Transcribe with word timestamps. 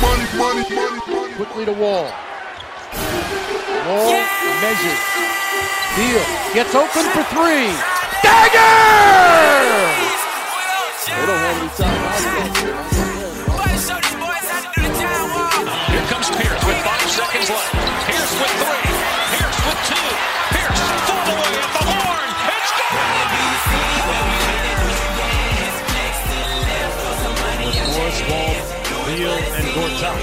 Money, 0.00 0.26
money, 0.36 0.64
money, 0.74 1.34
Quickly 1.34 1.64
to 1.64 1.72
Wall. 1.72 2.10
Wall 3.86 4.10
yeah! 4.10 4.26
measures. 4.62 5.02
Beal. 5.96 6.22
Gets 6.54 6.74
open 6.74 7.04
for 7.10 7.24
three. 7.34 7.72
Dagger! 8.22 8.74
They 11.06 11.26
don't 11.26 11.38
have 11.38 11.58
any 11.58 11.70
Here 15.90 16.06
comes 16.06 16.28
Pierce 16.30 16.64
with 16.64 16.78
five 16.84 17.10
seconds 17.10 17.50
left. 17.50 17.87
Beal, 29.08 29.30
and 29.30 29.64
Gortat. 29.68 30.20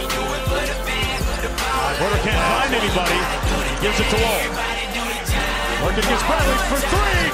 Porter 1.98 2.21
can't 2.21 2.44
find 2.53 2.72
anybody. 2.72 3.17
He 3.66 3.81
gives 3.81 4.00
it 4.00 4.08
to 4.11 4.17
Wall. 4.22 4.45
Working 5.83 6.08
gets 6.08 6.22
Bradley 6.22 6.58
for 6.69 6.77
three. 6.86 7.31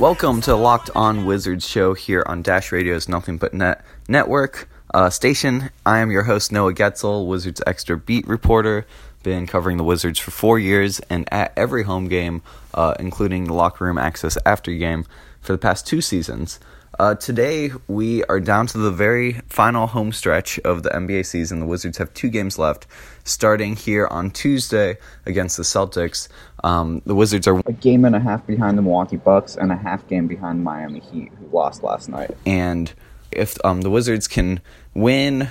Welcome 0.00 0.40
to 0.40 0.56
Locked 0.56 0.88
On 0.94 1.26
Wizards 1.26 1.68
show 1.68 1.92
here 1.92 2.24
on 2.26 2.40
Dash 2.40 2.72
Radio's 2.72 3.06
Nothing 3.06 3.36
But 3.36 3.52
Net 3.52 3.84
network 4.08 4.66
uh, 4.94 5.10
station. 5.10 5.70
I 5.84 5.98
am 5.98 6.10
your 6.10 6.22
host, 6.22 6.52
Noah 6.52 6.72
Goetzel, 6.72 7.26
Wizards 7.26 7.60
Extra 7.66 7.98
Beat 7.98 8.26
reporter. 8.26 8.86
Been 9.24 9.46
covering 9.46 9.76
the 9.76 9.84
Wizards 9.84 10.18
for 10.18 10.30
four 10.30 10.58
years 10.58 11.00
and 11.10 11.30
at 11.32 11.52
every 11.56 11.82
home 11.82 12.08
game, 12.08 12.42
uh, 12.72 12.94
including 13.00 13.44
the 13.44 13.54
locker 13.54 13.84
room 13.84 13.98
access 13.98 14.38
after 14.46 14.72
game, 14.72 15.04
for 15.40 15.52
the 15.52 15.58
past 15.58 15.86
two 15.86 16.00
seasons. 16.00 16.60
Uh, 17.00 17.16
today, 17.16 17.72
we 17.88 18.22
are 18.26 18.38
down 18.38 18.68
to 18.68 18.78
the 18.78 18.90
very 18.92 19.40
final 19.48 19.88
home 19.88 20.12
stretch 20.12 20.60
of 20.60 20.84
the 20.84 20.90
NBA 20.90 21.26
season. 21.26 21.58
The 21.58 21.66
Wizards 21.66 21.98
have 21.98 22.14
two 22.14 22.28
games 22.28 22.56
left, 22.56 22.86
starting 23.24 23.74
here 23.74 24.06
on 24.06 24.30
Tuesday 24.30 24.98
against 25.26 25.56
the 25.56 25.64
Celtics. 25.64 26.28
Um, 26.62 27.02
the 27.04 27.16
Wizards 27.16 27.48
are 27.48 27.60
a 27.66 27.72
game 27.72 28.04
and 28.04 28.14
a 28.14 28.20
half 28.20 28.46
behind 28.46 28.78
the 28.78 28.82
Milwaukee 28.82 29.16
Bucks 29.16 29.56
and 29.56 29.72
a 29.72 29.76
half 29.76 30.06
game 30.06 30.28
behind 30.28 30.62
Miami 30.62 31.00
Heat, 31.00 31.32
who 31.40 31.48
lost 31.48 31.82
last 31.82 32.08
night. 32.08 32.30
And 32.46 32.92
if 33.34 33.62
um, 33.64 33.82
the 33.82 33.90
Wizards 33.90 34.28
can 34.28 34.60
win, 34.94 35.48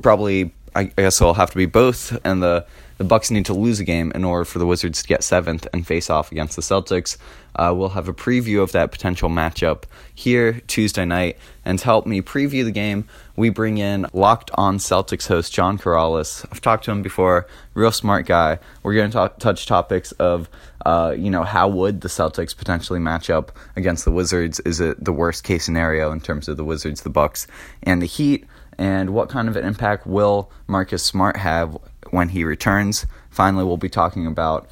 probably 0.00 0.52
I 0.74 0.84
guess 0.84 1.20
it'll 1.20 1.34
have 1.34 1.50
to 1.50 1.56
be 1.56 1.66
both, 1.66 2.18
and 2.24 2.42
the 2.42 2.66
the 2.98 3.08
Bucks 3.08 3.32
need 3.32 3.46
to 3.46 3.54
lose 3.54 3.80
a 3.80 3.84
game 3.84 4.12
in 4.14 4.22
order 4.22 4.44
for 4.44 4.60
the 4.60 4.66
Wizards 4.66 5.02
to 5.02 5.08
get 5.08 5.24
seventh 5.24 5.66
and 5.72 5.84
face 5.84 6.08
off 6.08 6.30
against 6.30 6.54
the 6.54 6.62
Celtics. 6.62 7.16
Uh, 7.56 7.72
we'll 7.74 7.88
have 7.88 8.06
a 8.06 8.14
preview 8.14 8.62
of 8.62 8.70
that 8.72 8.92
potential 8.92 9.28
matchup 9.28 9.84
here 10.14 10.60
Tuesday 10.68 11.04
night. 11.04 11.36
And 11.64 11.80
to 11.80 11.84
help 11.84 12.06
me 12.06 12.22
preview 12.22 12.64
the 12.64 12.70
game, 12.70 13.08
we 13.34 13.50
bring 13.50 13.78
in 13.78 14.06
Locked 14.12 14.52
On 14.54 14.78
Celtics 14.78 15.26
host 15.26 15.52
John 15.52 15.78
Karalis. 15.78 16.46
I've 16.52 16.60
talked 16.60 16.84
to 16.84 16.92
him 16.92 17.02
before, 17.02 17.48
real 17.74 17.90
smart 17.90 18.26
guy. 18.26 18.60
We're 18.84 18.94
going 18.94 19.10
to 19.10 19.32
touch 19.40 19.66
topics 19.66 20.12
of, 20.12 20.48
uh, 20.86 21.14
you 21.18 21.30
know, 21.30 21.42
how 21.42 21.66
would 21.68 22.02
the 22.02 22.08
Celtics 22.08 22.56
potentially 22.56 23.00
match 23.00 23.30
up 23.30 23.50
against 23.74 24.04
the 24.04 24.12
Wizards? 24.12 24.60
Is 24.60 24.80
it 24.80 25.02
the 25.02 25.12
worst 25.12 25.42
case 25.42 25.64
scenario 25.64 26.12
in 26.12 26.20
terms 26.20 26.46
of 26.46 26.56
the 26.56 26.64
Wizards, 26.64 27.02
the 27.02 27.10
Bucks, 27.10 27.48
and 27.82 28.00
the 28.00 28.06
Heat? 28.06 28.46
And 28.78 29.10
what 29.10 29.28
kind 29.28 29.48
of 29.48 29.56
an 29.56 29.64
impact 29.64 30.06
will 30.06 30.50
Marcus 30.66 31.02
Smart 31.02 31.36
have 31.36 31.76
when 32.10 32.30
he 32.30 32.44
returns? 32.44 33.06
Finally, 33.30 33.64
we'll 33.64 33.76
be 33.76 33.88
talking 33.88 34.26
about 34.26 34.70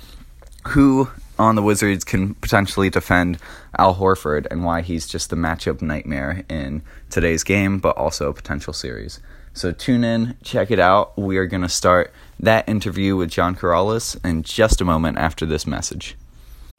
who 0.68 1.08
on 1.38 1.54
the 1.54 1.62
Wizards 1.62 2.04
can 2.04 2.34
potentially 2.34 2.90
defend 2.90 3.38
Al 3.78 3.94
Horford 3.96 4.46
and 4.50 4.64
why 4.64 4.82
he's 4.82 5.08
just 5.08 5.30
the 5.30 5.36
matchup 5.36 5.80
nightmare 5.80 6.44
in 6.48 6.82
today's 7.08 7.42
game, 7.42 7.78
but 7.78 7.96
also 7.96 8.28
a 8.28 8.34
potential 8.34 8.72
series. 8.72 9.20
So 9.52 9.72
tune 9.72 10.04
in, 10.04 10.36
check 10.44 10.70
it 10.70 10.78
out. 10.78 11.16
We 11.18 11.38
are 11.38 11.46
going 11.46 11.62
to 11.62 11.68
start 11.68 12.12
that 12.38 12.68
interview 12.68 13.16
with 13.16 13.30
John 13.30 13.56
Karalis 13.56 14.22
in 14.24 14.42
just 14.42 14.80
a 14.80 14.84
moment 14.84 15.18
after 15.18 15.46
this 15.46 15.66
message. 15.66 16.16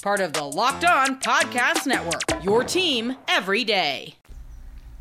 Part 0.00 0.20
of 0.20 0.32
the 0.32 0.44
Locked 0.44 0.84
On 0.84 1.20
Podcast 1.20 1.86
Network, 1.86 2.22
your 2.42 2.64
team 2.64 3.16
every 3.28 3.64
day. 3.64 4.14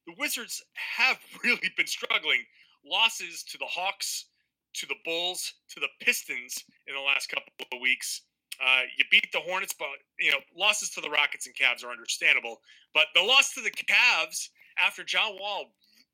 The 0.06 0.14
Wizards 0.18 0.62
have 0.98 1.18
really 1.44 1.72
been 1.78 1.88
struggling. 1.88 2.44
Losses 2.86 3.44
to 3.44 3.58
the 3.58 3.66
Hawks, 3.66 4.26
to 4.74 4.86
the 4.86 4.96
Bulls, 5.06 5.54
to 5.70 5.80
the 5.80 5.88
Pistons 6.02 6.66
in 6.88 6.96
the 6.96 7.02
last 7.02 7.30
couple 7.30 7.46
of 7.72 7.80
weeks. 7.82 8.24
Uh, 8.62 8.82
you 8.98 9.06
beat 9.10 9.32
the 9.32 9.40
Hornets, 9.40 9.74
but 9.78 9.88
you 10.20 10.32
know 10.32 10.40
losses 10.58 10.90
to 10.90 11.02
the 11.02 11.10
Rockets 11.10 11.48
and 11.48 11.56
Cavs 11.56 11.86
are 11.86 11.92
understandable. 11.92 12.60
But 12.94 13.06
the 13.16 13.22
loss 13.22 13.54
to 13.54 13.62
the 13.62 13.72
Cavs 13.72 14.50
after 14.84 15.04
John 15.04 15.38
Wall, 15.40 15.66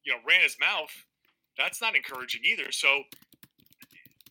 you 0.03 0.13
know, 0.13 0.19
ran 0.27 0.41
his 0.41 0.57
mouth, 0.59 0.91
that's 1.57 1.81
not 1.81 1.95
encouraging 1.95 2.41
either. 2.43 2.71
So, 2.71 3.03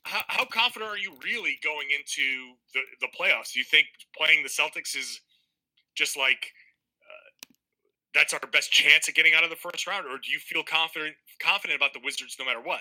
how, 0.04 0.20
how 0.28 0.44
confident 0.44 0.90
are 0.90 0.98
you 0.98 1.16
really 1.24 1.58
going 1.62 1.88
into 1.90 2.54
the 2.72 2.80
the 3.00 3.08
playoffs? 3.08 3.52
Do 3.52 3.58
you 3.58 3.64
think 3.64 3.86
playing 4.16 4.42
the 4.42 4.48
Celtics 4.48 4.96
is 4.96 5.20
just 5.94 6.16
like 6.16 6.52
uh, 7.02 7.54
that's 8.14 8.32
our 8.32 8.40
best 8.52 8.70
chance 8.70 9.08
at 9.08 9.14
getting 9.14 9.34
out 9.34 9.44
of 9.44 9.50
the 9.50 9.56
first 9.56 9.86
round, 9.86 10.06
or 10.06 10.18
do 10.18 10.30
you 10.30 10.38
feel 10.38 10.62
confident 10.62 11.16
confident 11.40 11.78
about 11.78 11.94
the 11.94 12.00
Wizards 12.04 12.36
no 12.38 12.44
matter 12.44 12.60
what? 12.60 12.80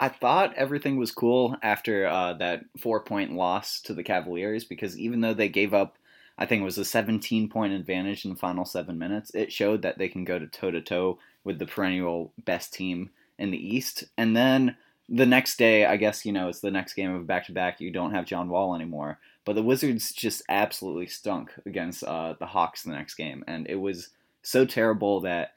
I 0.00 0.08
thought 0.08 0.54
everything 0.54 0.96
was 0.96 1.10
cool 1.10 1.56
after 1.62 2.06
uh, 2.06 2.34
that 2.34 2.64
four 2.80 3.02
point 3.02 3.32
loss 3.32 3.80
to 3.82 3.94
the 3.94 4.04
Cavaliers 4.04 4.64
because 4.64 4.98
even 4.98 5.20
though 5.20 5.34
they 5.34 5.48
gave 5.48 5.74
up, 5.74 5.98
I 6.38 6.46
think 6.46 6.62
it 6.62 6.64
was 6.64 6.78
a 6.78 6.84
17 6.84 7.48
point 7.48 7.72
advantage 7.72 8.24
in 8.24 8.30
the 8.32 8.38
final 8.38 8.64
seven 8.64 8.98
minutes, 8.98 9.32
it 9.34 9.52
showed 9.52 9.82
that 9.82 9.98
they 9.98 10.08
can 10.08 10.24
go 10.24 10.38
to 10.38 10.46
toe 10.46 10.70
to 10.70 10.80
toe 10.80 11.18
with 11.44 11.58
the 11.58 11.66
perennial 11.66 12.32
best 12.44 12.72
team 12.72 13.10
in 13.38 13.50
the 13.50 13.76
East. 13.76 14.04
And 14.16 14.36
then 14.36 14.76
the 15.08 15.26
next 15.26 15.56
day, 15.56 15.86
I 15.86 15.96
guess, 15.96 16.26
you 16.26 16.32
know, 16.32 16.48
it's 16.48 16.60
the 16.60 16.70
next 16.70 16.94
game 16.94 17.14
of 17.14 17.26
back 17.26 17.46
to 17.46 17.52
back. 17.52 17.80
You 17.80 17.90
don't 17.90 18.12
have 18.12 18.26
John 18.26 18.48
Wall 18.48 18.74
anymore. 18.74 19.18
But 19.44 19.54
the 19.54 19.62
Wizards 19.62 20.12
just 20.12 20.42
absolutely 20.48 21.06
stunk 21.06 21.52
against 21.64 22.04
uh, 22.04 22.34
the 22.38 22.46
Hawks 22.46 22.82
the 22.82 22.90
next 22.90 23.14
game. 23.14 23.42
And 23.46 23.66
it 23.66 23.76
was 23.76 24.10
so 24.42 24.66
terrible 24.66 25.20
that 25.20 25.54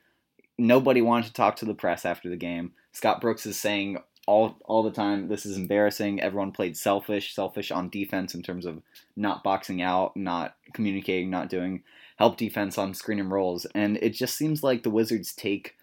nobody 0.57 1.01
wanted 1.01 1.27
to 1.27 1.33
talk 1.33 1.57
to 1.57 1.65
the 1.65 1.73
press 1.73 2.05
after 2.05 2.29
the 2.29 2.37
game. 2.37 2.71
Scott 2.93 3.19
Brooks 3.19 3.45
is 3.45 3.57
saying 3.59 3.97
all 4.27 4.57
all 4.63 4.83
the 4.83 4.91
time. 4.91 5.27
This 5.27 5.45
is 5.45 5.57
embarrassing. 5.57 6.21
Everyone 6.21 6.51
played 6.51 6.77
selfish, 6.77 7.35
selfish 7.35 7.71
on 7.71 7.89
defense 7.89 8.33
in 8.33 8.41
terms 8.43 8.65
of 8.65 8.81
not 9.17 9.43
boxing 9.43 9.81
out, 9.81 10.15
not 10.15 10.55
communicating, 10.73 11.29
not 11.29 11.49
doing 11.49 11.83
help 12.17 12.37
defense 12.37 12.77
on 12.77 12.93
screen 12.93 13.19
and 13.19 13.31
rolls. 13.31 13.65
And 13.75 13.97
it 13.97 14.11
just 14.11 14.37
seems 14.37 14.63
like 14.63 14.83
the 14.83 14.89
Wizards 14.89 15.33
take 15.33 15.75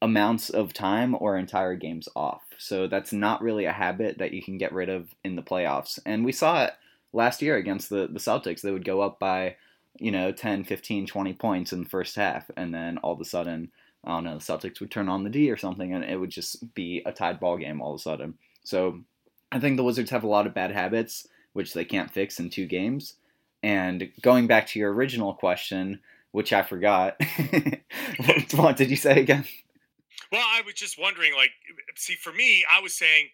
amounts 0.00 0.50
of 0.50 0.72
time 0.72 1.14
or 1.20 1.36
entire 1.36 1.76
games 1.76 2.08
off. 2.16 2.47
So 2.58 2.86
that's 2.88 3.12
not 3.12 3.40
really 3.40 3.64
a 3.64 3.72
habit 3.72 4.18
that 4.18 4.32
you 4.32 4.42
can 4.42 4.58
get 4.58 4.72
rid 4.72 4.88
of 4.88 5.14
in 5.24 5.36
the 5.36 5.42
playoffs. 5.42 5.98
And 6.04 6.24
we 6.24 6.32
saw 6.32 6.64
it 6.64 6.74
last 7.12 7.40
year 7.40 7.56
against 7.56 7.88
the, 7.88 8.08
the 8.08 8.18
Celtics. 8.18 8.60
They 8.60 8.72
would 8.72 8.84
go 8.84 9.00
up 9.00 9.18
by, 9.18 9.56
you 9.98 10.10
know, 10.10 10.32
10, 10.32 10.64
15, 10.64 11.06
20 11.06 11.32
points 11.34 11.72
in 11.72 11.84
the 11.84 11.88
first 11.88 12.16
half. 12.16 12.50
And 12.56 12.74
then 12.74 12.98
all 12.98 13.12
of 13.12 13.20
a 13.20 13.24
sudden, 13.24 13.70
I 14.04 14.10
don't 14.10 14.24
know, 14.24 14.38
the 14.38 14.44
Celtics 14.44 14.80
would 14.80 14.90
turn 14.90 15.08
on 15.08 15.24
the 15.24 15.30
D 15.30 15.50
or 15.50 15.56
something, 15.56 15.92
and 15.94 16.04
it 16.04 16.16
would 16.16 16.30
just 16.30 16.74
be 16.74 17.02
a 17.06 17.12
tied 17.12 17.40
ball 17.40 17.56
game 17.56 17.80
all 17.80 17.94
of 17.94 18.00
a 18.00 18.02
sudden. 18.02 18.34
So 18.64 19.00
I 19.50 19.60
think 19.60 19.76
the 19.76 19.84
Wizards 19.84 20.10
have 20.10 20.24
a 20.24 20.28
lot 20.28 20.46
of 20.46 20.54
bad 20.54 20.72
habits, 20.72 21.26
which 21.52 21.74
they 21.74 21.84
can't 21.84 22.10
fix 22.10 22.38
in 22.38 22.50
two 22.50 22.66
games. 22.66 23.14
And 23.62 24.10
going 24.20 24.46
back 24.46 24.66
to 24.68 24.78
your 24.78 24.92
original 24.92 25.34
question, 25.34 26.00
which 26.32 26.52
I 26.52 26.62
forgot. 26.62 27.16
what, 28.18 28.52
what 28.54 28.76
did 28.76 28.90
you 28.90 28.96
say 28.96 29.20
again? 29.20 29.44
Well, 30.30 30.44
I 30.44 30.60
was 30.64 30.74
just 30.74 30.98
wondering, 30.98 31.34
like, 31.34 31.50
see, 31.96 32.14
for 32.14 32.32
me, 32.32 32.64
I 32.70 32.80
was 32.80 32.94
saying 32.94 33.28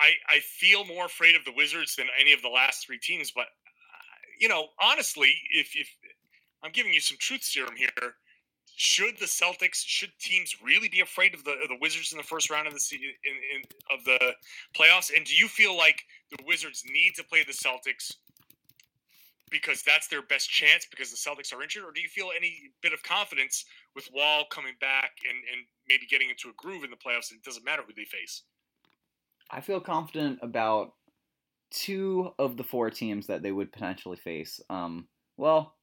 I, 0.00 0.12
I 0.28 0.38
feel 0.40 0.84
more 0.84 1.06
afraid 1.06 1.34
of 1.34 1.44
the 1.44 1.52
Wizards 1.52 1.96
than 1.96 2.06
any 2.20 2.32
of 2.32 2.42
the 2.42 2.48
last 2.48 2.86
three 2.86 2.98
teams. 2.98 3.30
But, 3.30 3.46
uh, 3.46 4.14
you 4.38 4.48
know, 4.48 4.68
honestly, 4.80 5.34
if, 5.52 5.74
if 5.74 5.88
I'm 6.62 6.72
giving 6.72 6.92
you 6.92 7.00
some 7.00 7.16
truth 7.18 7.42
serum 7.42 7.76
here, 7.76 8.14
should 8.74 9.18
the 9.18 9.26
Celtics, 9.26 9.82
should 9.84 10.10
teams 10.18 10.56
really 10.64 10.88
be 10.88 11.00
afraid 11.00 11.34
of 11.34 11.44
the 11.44 11.52
of 11.52 11.68
the 11.68 11.76
Wizards 11.80 12.10
in 12.10 12.18
the 12.18 12.24
first 12.24 12.50
round 12.50 12.66
of 12.66 12.72
the 12.72 12.80
in, 12.92 13.34
in 13.54 13.62
of 13.96 14.04
the 14.04 14.34
playoffs? 14.74 15.14
And 15.14 15.26
do 15.26 15.34
you 15.34 15.46
feel 15.46 15.76
like 15.76 16.02
the 16.30 16.42
Wizards 16.46 16.82
need 16.90 17.14
to 17.16 17.24
play 17.24 17.44
the 17.44 17.52
Celtics 17.52 18.16
because 19.52 19.82
that's 19.82 20.08
their 20.08 20.22
best 20.22 20.50
chance 20.50 20.86
because 20.90 21.10
the 21.10 21.16
Celtics 21.16 21.54
are 21.54 21.62
injured, 21.62 21.84
or 21.84 21.92
do 21.92 22.00
you 22.00 22.08
feel 22.08 22.30
any 22.36 22.72
bit 22.80 22.92
of 22.92 23.02
confidence 23.02 23.64
with 23.94 24.08
Wall 24.12 24.44
coming 24.50 24.74
back 24.80 25.12
and 25.28 25.38
and 25.52 25.66
maybe 25.88 26.06
getting 26.06 26.30
into 26.30 26.48
a 26.48 26.54
groove 26.56 26.82
in 26.82 26.90
the 26.90 26.96
playoffs? 26.96 27.30
And 27.30 27.38
it 27.38 27.44
doesn't 27.44 27.64
matter 27.64 27.82
who 27.86 27.92
they 27.94 28.04
face. 28.04 28.42
I 29.50 29.60
feel 29.60 29.80
confident 29.80 30.38
about 30.42 30.94
two 31.70 32.30
of 32.38 32.56
the 32.56 32.64
four 32.64 32.90
teams 32.90 33.26
that 33.26 33.42
they 33.42 33.52
would 33.52 33.72
potentially 33.72 34.16
face. 34.16 34.60
Um, 34.70 35.08
well, 35.36 35.76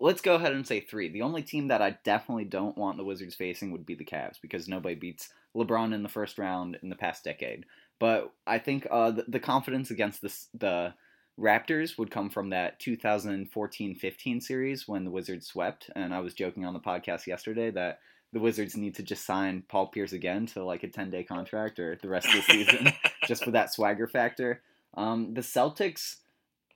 let's 0.00 0.20
go 0.20 0.34
ahead 0.34 0.52
and 0.52 0.66
say 0.66 0.80
three. 0.80 1.10
The 1.10 1.22
only 1.22 1.42
team 1.42 1.68
that 1.68 1.82
I 1.82 1.96
definitely 2.04 2.44
don't 2.44 2.76
want 2.76 2.96
the 2.96 3.04
Wizards 3.04 3.34
facing 3.34 3.72
would 3.72 3.86
be 3.86 3.94
the 3.94 4.04
Cavs 4.04 4.40
because 4.40 4.68
nobody 4.68 4.94
beats 4.94 5.28
LeBron 5.56 5.94
in 5.94 6.02
the 6.02 6.08
first 6.08 6.38
round 6.38 6.78
in 6.82 6.88
the 6.88 6.96
past 6.96 7.24
decade. 7.24 7.66
But 8.00 8.32
I 8.46 8.58
think 8.58 8.86
uh, 8.90 9.12
the, 9.12 9.24
the, 9.28 9.38
confidence 9.38 9.90
against 9.90 10.22
this, 10.22 10.48
the 10.54 10.94
Raptors 11.42 11.98
would 11.98 12.10
come 12.10 12.30
from 12.30 12.50
that 12.50 12.78
2014-15 12.80 14.42
series 14.42 14.86
when 14.86 15.04
the 15.04 15.10
Wizards 15.10 15.48
swept. 15.48 15.90
And 15.96 16.14
I 16.14 16.20
was 16.20 16.34
joking 16.34 16.64
on 16.64 16.72
the 16.72 16.80
podcast 16.80 17.26
yesterday 17.26 17.70
that 17.72 17.98
the 18.32 18.38
Wizards 18.38 18.76
need 18.76 18.94
to 18.94 19.02
just 19.02 19.26
sign 19.26 19.64
Paul 19.68 19.88
Pierce 19.88 20.12
again 20.12 20.46
to 20.46 20.64
like 20.64 20.84
a 20.84 20.88
10-day 20.88 21.24
contract 21.24 21.80
or 21.80 21.98
the 22.00 22.08
rest 22.08 22.28
of 22.28 22.34
the 22.34 22.42
season 22.42 22.92
just 23.26 23.44
for 23.44 23.50
that 23.50 23.72
swagger 23.72 24.06
factor. 24.06 24.62
Um, 24.94 25.34
the 25.34 25.40
Celtics, 25.40 26.16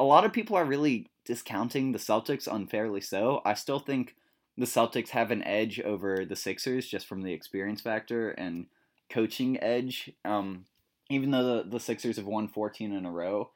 a 0.01 0.05
lot 0.05 0.25
of 0.25 0.33
people 0.33 0.57
are 0.57 0.65
really 0.65 1.07
discounting 1.25 1.93
the 1.93 1.99
Celtics 1.99 2.53
unfairly 2.53 3.01
so. 3.01 3.43
I 3.45 3.55
still 3.55 3.79
think 3.79 4.17
the 4.59 4.67
Celtics 4.67 5.11
have 5.11 5.31
an 5.31 5.45
edge 5.45 5.81
over 5.81 6.25
the 6.25 6.37
Sixers 6.37 6.89
just 6.89 7.07
from 7.07 7.23
the 7.23 7.33
experience 7.33 7.83
factor 7.83 8.31
and 8.31 8.67
coaching 9.11 9.63
edge. 9.63 10.11
Um, 10.25 10.67
even 11.09 11.31
though 11.31 11.63
the, 11.63 11.71
the 11.71 11.81
Sixers 11.81 12.17
have 12.17 12.27
won 12.27 12.49
14 12.49 12.93
in 12.93 13.07
a 13.07 13.11
row, 13.13 13.51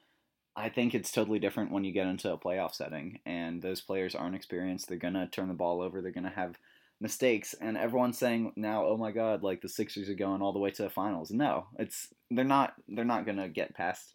I 0.61 0.69
think 0.69 0.95
it's 0.95 1.11
totally 1.11 1.39
different 1.39 1.73
when 1.73 1.85
you 1.85 1.93
get 1.93 2.07
into 2.07 2.33
a 2.33 2.39
playoff 2.39 2.75
setting 2.75 3.21
and 3.27 3.63
those 3.63 3.81
players 3.81 4.15
aren't 4.15 4.35
experienced. 4.35 4.89
They're 4.89 4.99
going 4.99 5.15
to 5.15 5.27
turn 5.27 5.49
the 5.49 5.55
ball 5.55 5.81
over, 5.81 6.01
they're 6.01 6.13
going 6.13 6.25
to 6.25 6.31
have 6.31 6.57
mistakes 7.01 7.55
and 7.61 7.77
everyone's 7.77 8.19
saying 8.19 8.53
now, 8.57 8.85
"Oh 8.85 8.97
my 8.97 9.11
god, 9.11 9.43
like 9.43 9.63
the 9.63 9.69
Sixers 9.69 10.09
are 10.09 10.15
going 10.15 10.43
all 10.43 10.53
the 10.53 10.59
way 10.59 10.71
to 10.71 10.83
the 10.83 10.91
finals." 10.91 11.31
No, 11.31 11.67
it's 11.79 12.09
they're 12.31 12.45
not 12.45 12.75
they're 12.89 13.05
not 13.05 13.25
going 13.25 13.39
to 13.39 13.49
get 13.49 13.75
past 13.75 14.13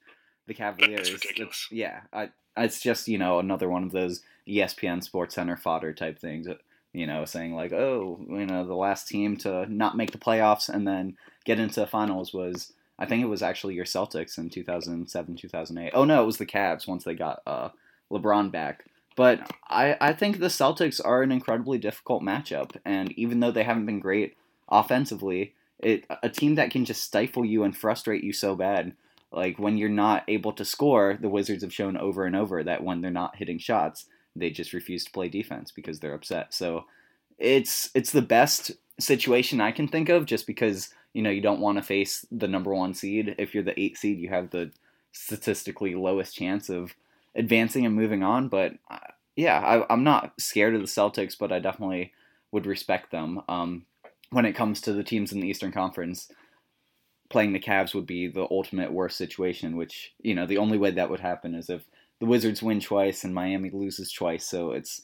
the 0.48 0.54
Cavaliers. 0.54 1.10
It's, 1.36 1.68
yeah, 1.72 2.02
I 2.14 2.30
it's 2.56 2.80
just 2.80 3.08
you 3.08 3.18
know 3.18 3.40
another 3.40 3.70
one 3.70 3.84
of 3.84 3.92
those 3.92 4.22
ESPN 4.48 5.04
Sports 5.04 5.36
Center 5.36 5.58
fodder 5.58 5.94
type 5.94 6.20
things. 6.20 6.48
Uh, 6.48 6.56
you 6.96 7.06
know, 7.06 7.26
saying 7.26 7.54
like, 7.54 7.74
oh, 7.74 8.18
you 8.30 8.46
know, 8.46 8.66
the 8.66 8.74
last 8.74 9.08
team 9.08 9.36
to 9.36 9.72
not 9.72 9.98
make 9.98 10.12
the 10.12 10.18
playoffs 10.18 10.70
and 10.70 10.88
then 10.88 11.18
get 11.44 11.60
into 11.60 11.82
the 11.82 11.88
finals 11.88 12.34
was, 12.34 12.72
I 12.98 13.06
think 13.06 13.24
it 13.24 13.28
was 13.28 13.44
actually 13.44 13.76
your 13.76 13.86
Celtics 13.86 14.38
in 14.38 14.50
2007, 14.50 15.36
2008. 15.36 15.92
Oh 15.94 16.06
no, 16.06 16.22
it 16.22 16.26
was 16.26 16.38
the 16.38 16.46
Cavs 16.46 16.88
once 16.88 17.04
they 17.04 17.14
got 17.14 17.42
uh, 17.46 17.70
LeBron 18.12 18.52
back. 18.52 18.86
But 19.16 19.50
I, 19.70 19.96
I 20.02 20.14
think 20.14 20.40
the 20.40 20.48
Celtics 20.48 21.00
are 21.04 21.22
an 21.22 21.32
incredibly 21.32 21.78
difficult 21.78 22.22
matchup, 22.22 22.76
and 22.84 23.12
even 23.14 23.40
though 23.40 23.52
they 23.52 23.64
haven't 23.64 23.86
been 23.86 24.00
great 24.00 24.36
offensively, 24.70 25.54
it 25.80 26.06
a 26.24 26.30
team 26.30 26.56
that 26.56 26.72
can 26.72 26.86
just 26.86 27.04
stifle 27.04 27.46
you 27.46 27.64
and 27.64 27.76
frustrate 27.76 28.24
you 28.24 28.34
so 28.34 28.56
bad 28.56 28.94
like 29.36 29.60
when 29.60 29.78
you're 29.78 29.90
not 29.90 30.24
able 30.30 30.54
to 30.54 30.64
score, 30.64 31.18
the 31.20 31.30
Wizards 31.30 31.62
have 31.62 31.74
shown 31.74 31.98
over 31.98 32.26
and 32.26 32.36
over 32.36 32.64
that 32.64 32.84
when 32.84 33.02
they're 33.02 33.12
not 33.12 33.36
hitting 33.36 33.60
shots, 33.60 34.06
they 34.34 34.50
just 34.50 34.74
refuse 34.74 35.04
to 35.04 35.12
play 35.12 35.28
defense 35.28 35.72
because 35.72 36.00
they're 36.00 36.14
upset. 36.14 36.54
So 36.54 36.86
it's 37.38 37.90
it's 37.94 38.12
the 38.12 38.22
best 38.22 38.72
situation 38.98 39.60
I 39.60 39.72
can 39.72 39.90
think 39.90 40.08
of 40.08 40.26
just 40.26 40.48
because, 40.48 40.90
you 41.16 41.22
know, 41.22 41.30
you 41.30 41.40
don't 41.40 41.62
want 41.62 41.78
to 41.78 41.82
face 41.82 42.26
the 42.30 42.48
number 42.48 42.76
1 42.76 42.94
seed. 42.94 43.36
If 43.38 43.54
you're 43.54 43.64
the 43.64 43.80
8 43.80 43.98
seed, 43.98 44.20
you 44.20 44.28
have 44.28 44.50
the 44.50 44.72
statistically 45.14 45.96
lowest 45.96 46.36
chance 46.36 46.70
of 46.70 46.94
advancing 47.36 47.86
and 47.86 47.96
moving 47.96 48.22
on, 48.22 48.50
but 48.50 48.74
uh, 48.92 49.00
yeah, 49.38 49.58
I, 49.90 49.94
am 49.94 50.04
not 50.04 50.34
scared 50.38 50.76
of 50.76 50.82
the 50.82 50.88
Celtics, 50.88 51.38
but 51.40 51.54
I 51.54 51.60
definitely 51.60 52.12
would 52.52 52.66
respect 52.66 53.12
them. 53.12 53.42
Um, 53.48 53.86
when 54.32 54.44
it 54.44 54.58
comes 54.58 54.82
to 54.82 54.92
the 54.94 55.06
teams 55.06 55.32
in 55.32 55.40
the 55.40 55.48
Eastern 55.48 55.72
Conference, 55.72 56.30
playing 57.30 57.54
the 57.54 57.62
Cavs 57.62 57.96
would 57.96 58.06
be 58.06 58.28
the 58.28 58.48
ultimate 58.52 58.92
worst 58.92 59.18
situation, 59.18 59.78
which, 59.78 60.14
you 60.20 60.36
know, 60.36 60.46
the 60.46 60.58
only 60.58 60.78
way 60.78 60.92
that 60.92 61.10
would 61.10 61.22
happen 61.22 61.56
is 61.56 61.70
if 61.70 61.86
the 62.20 62.26
Wizards 62.26 62.62
win 62.62 62.82
twice 62.82 63.24
and 63.24 63.34
Miami 63.34 63.70
loses 63.70 64.12
twice. 64.12 64.46
So 64.46 64.72
it's 64.72 65.02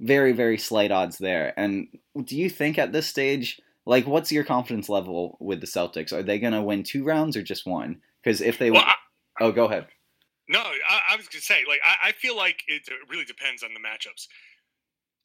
very, 0.00 0.32
very 0.32 0.56
slight 0.56 0.90
odds 0.90 1.18
there. 1.18 1.52
And 1.58 1.88
do 2.24 2.34
you 2.34 2.48
think 2.48 2.78
at 2.78 2.92
this 2.92 3.06
stage, 3.06 3.60
like, 3.86 4.06
what's 4.06 4.32
your 4.32 4.44
confidence 4.44 4.88
level 4.88 5.36
with 5.40 5.60
the 5.60 5.66
Celtics? 5.66 6.12
Are 6.12 6.22
they 6.22 6.38
going 6.38 6.52
to 6.52 6.62
win 6.62 6.82
two 6.82 7.04
rounds 7.04 7.36
or 7.36 7.42
just 7.42 7.66
one? 7.66 8.00
Because 8.22 8.40
if 8.40 8.58
they. 8.58 8.70
Well, 8.70 8.82
I, 8.84 8.94
oh, 9.40 9.52
go 9.52 9.66
ahead. 9.66 9.86
No, 10.48 10.60
I, 10.60 11.00
I 11.12 11.16
was 11.16 11.26
going 11.28 11.40
to 11.40 11.46
say, 11.46 11.64
like, 11.66 11.80
I, 11.84 12.08
I 12.08 12.12
feel 12.12 12.36
like 12.36 12.62
it 12.68 12.82
really 13.08 13.24
depends 13.24 13.62
on 13.62 13.70
the 13.72 13.80
matchups 13.80 14.26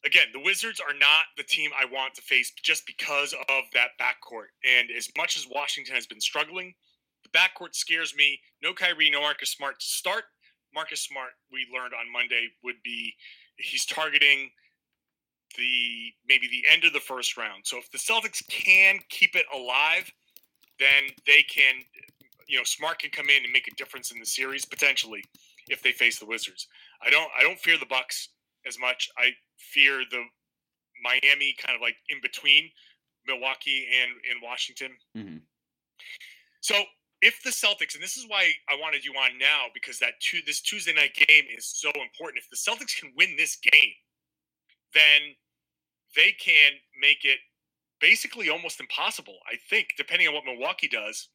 again, 0.04 0.28
the 0.32 0.40
Wizards 0.40 0.80
are 0.80 0.94
not 0.98 1.24
the 1.36 1.42
team 1.42 1.70
I 1.78 1.84
want 1.84 2.14
to 2.14 2.22
face 2.22 2.52
just 2.62 2.86
because 2.86 3.32
of 3.32 3.64
that 3.74 3.98
backcourt. 4.00 4.52
And 4.64 4.88
as 4.96 5.08
much 5.16 5.36
as 5.36 5.46
Washington 5.48 5.94
has 5.94 6.06
been 6.06 6.20
struggling, 6.20 6.74
the 7.22 7.38
backcourt 7.38 7.74
scares 7.74 8.14
me. 8.16 8.40
No 8.62 8.72
Kyrie, 8.72 9.10
no 9.10 9.20
Marcus 9.20 9.50
Smart 9.50 9.80
to 9.80 9.86
start. 9.86 10.24
Marcus 10.74 11.00
Smart, 11.00 11.32
we 11.52 11.66
learned 11.72 11.94
on 11.94 12.12
Monday, 12.12 12.48
would 12.62 12.82
be 12.84 13.14
he's 13.56 13.84
targeting 13.84 14.50
the 15.56 16.12
maybe 16.28 16.48
the 16.48 16.64
end 16.70 16.84
of 16.84 16.92
the 16.92 17.00
first 17.00 17.36
round. 17.36 17.62
So 17.64 17.78
if 17.78 17.90
the 17.90 17.98
Celtics 17.98 18.46
can 18.48 18.98
keep 19.08 19.34
it 19.34 19.46
alive, 19.54 20.10
then 20.78 21.10
they 21.26 21.42
can, 21.42 21.74
you 22.48 22.58
know, 22.58 22.64
Smart 22.64 22.98
can 22.98 23.10
come 23.10 23.28
in 23.28 23.44
and 23.44 23.52
make 23.52 23.68
a 23.68 23.74
difference 23.76 24.10
in 24.10 24.18
the 24.18 24.26
series 24.26 24.64
potentially 24.64 25.22
if 25.68 25.82
they 25.82 25.92
face 25.92 26.18
the 26.18 26.26
Wizards. 26.26 26.66
I 27.04 27.10
don't 27.10 27.30
I 27.38 27.42
don't 27.42 27.58
fear 27.58 27.78
the 27.78 27.86
Bucks 27.86 28.30
as 28.66 28.78
much. 28.78 29.08
I 29.16 29.30
fear 29.56 30.02
the 30.10 30.22
Miami 31.02 31.54
kind 31.58 31.74
of 31.74 31.80
like 31.80 31.96
in 32.08 32.18
between 32.22 32.70
Milwaukee 33.26 33.86
and 34.02 34.12
in 34.30 34.42
Washington. 34.42 34.90
Mm-hmm. 35.16 35.36
So 36.60 36.74
if 37.22 37.42
the 37.42 37.50
Celtics, 37.50 37.94
and 37.94 38.02
this 38.02 38.16
is 38.16 38.24
why 38.28 38.50
I 38.68 38.76
wanted 38.80 39.04
you 39.04 39.12
on 39.12 39.38
now, 39.38 39.66
because 39.74 39.98
that 39.98 40.14
two, 40.20 40.40
this 40.46 40.60
Tuesday 40.60 40.94
night 40.94 41.14
game 41.14 41.44
is 41.56 41.66
so 41.66 41.88
important. 41.88 42.42
If 42.42 42.48
the 42.50 42.56
Celtics 42.56 42.98
can 42.98 43.12
win 43.16 43.36
this 43.36 43.56
game, 43.56 43.92
then 44.94 45.36
they 46.16 46.32
can 46.32 46.72
make 47.00 47.24
it 47.24 47.38
basically 48.00 48.48
almost 48.48 48.80
impossible. 48.80 49.38
I 49.50 49.56
think, 49.68 49.88
depending 49.96 50.28
on 50.28 50.34
what 50.34 50.44
Milwaukee 50.44 50.88
does, 50.88 51.28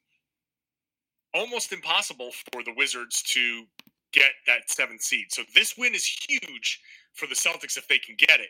almost 1.33 1.71
impossible 1.71 2.31
for 2.51 2.63
the 2.63 2.73
Wizards 2.75 3.21
to 3.23 3.65
get 4.13 4.31
that 4.47 4.69
seventh 4.69 5.01
seed. 5.01 5.27
So 5.29 5.43
this 5.53 5.75
win 5.77 5.93
is 5.93 6.05
huge 6.29 6.81
for 7.13 7.27
the 7.27 7.35
Celtics 7.35 7.77
if 7.77 7.87
they 7.87 7.99
can 7.99 8.15
get 8.17 8.39
it. 8.39 8.49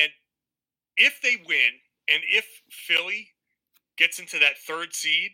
And 0.00 0.10
if 0.96 1.20
they 1.22 1.36
win, 1.46 1.70
and 2.08 2.22
if 2.28 2.46
Philly 2.70 3.28
gets 3.96 4.18
into 4.18 4.38
that 4.40 4.58
third 4.66 4.92
seed, 4.92 5.30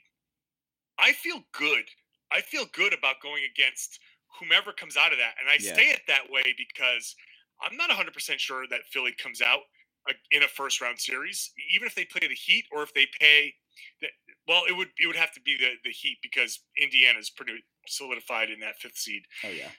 I 0.99 1.13
feel 1.13 1.43
good. 1.53 1.85
I 2.31 2.43
feel 2.43 2.67
good 2.73 2.93
about 2.93 3.23
going 3.23 3.45
against 3.51 4.01
whomever 4.39 4.73
comes 4.73 4.97
out 4.97 5.13
of 5.13 5.19
that. 5.19 5.35
And 5.41 5.49
I 5.49 5.57
yeah. 5.59 5.75
say 5.75 5.91
it 5.91 6.03
that 6.07 6.31
way 6.31 6.43
because 6.57 7.17
I'm 7.63 7.77
not 7.77 7.91
100% 7.91 8.39
sure 8.39 8.67
that 8.71 8.81
Philly 8.91 9.15
comes 9.21 9.41
out 9.41 9.61
uh, 10.09 10.13
in 10.31 10.43
a 10.43 10.49
first 10.49 10.81
round 10.81 10.99
series, 10.99 11.53
even 11.75 11.87
if 11.87 11.95
they 11.95 12.05
play 12.05 12.27
the 12.29 12.35
Heat 12.35 12.65
or 12.73 12.83
if 12.83 12.93
they 12.95 13.07
pay. 13.19 13.55
The, 14.01 14.09
well, 14.47 14.63
it 14.69 14.77
would 14.77 14.89
it 14.99 15.07
would 15.07 15.17
have 15.17 15.33
to 15.33 15.41
be 15.41 15.57
the, 15.57 15.73
the 15.85 15.91
Heat 15.91 16.19
because 16.23 16.61
Indiana's 16.81 17.31
pretty 17.31 17.65
solidified 17.87 18.51
in 18.51 18.61
that 18.61 18.77
fifth 18.81 18.97
seed. 18.97 19.23
Oh 19.45 19.51
yeah. 19.51 19.71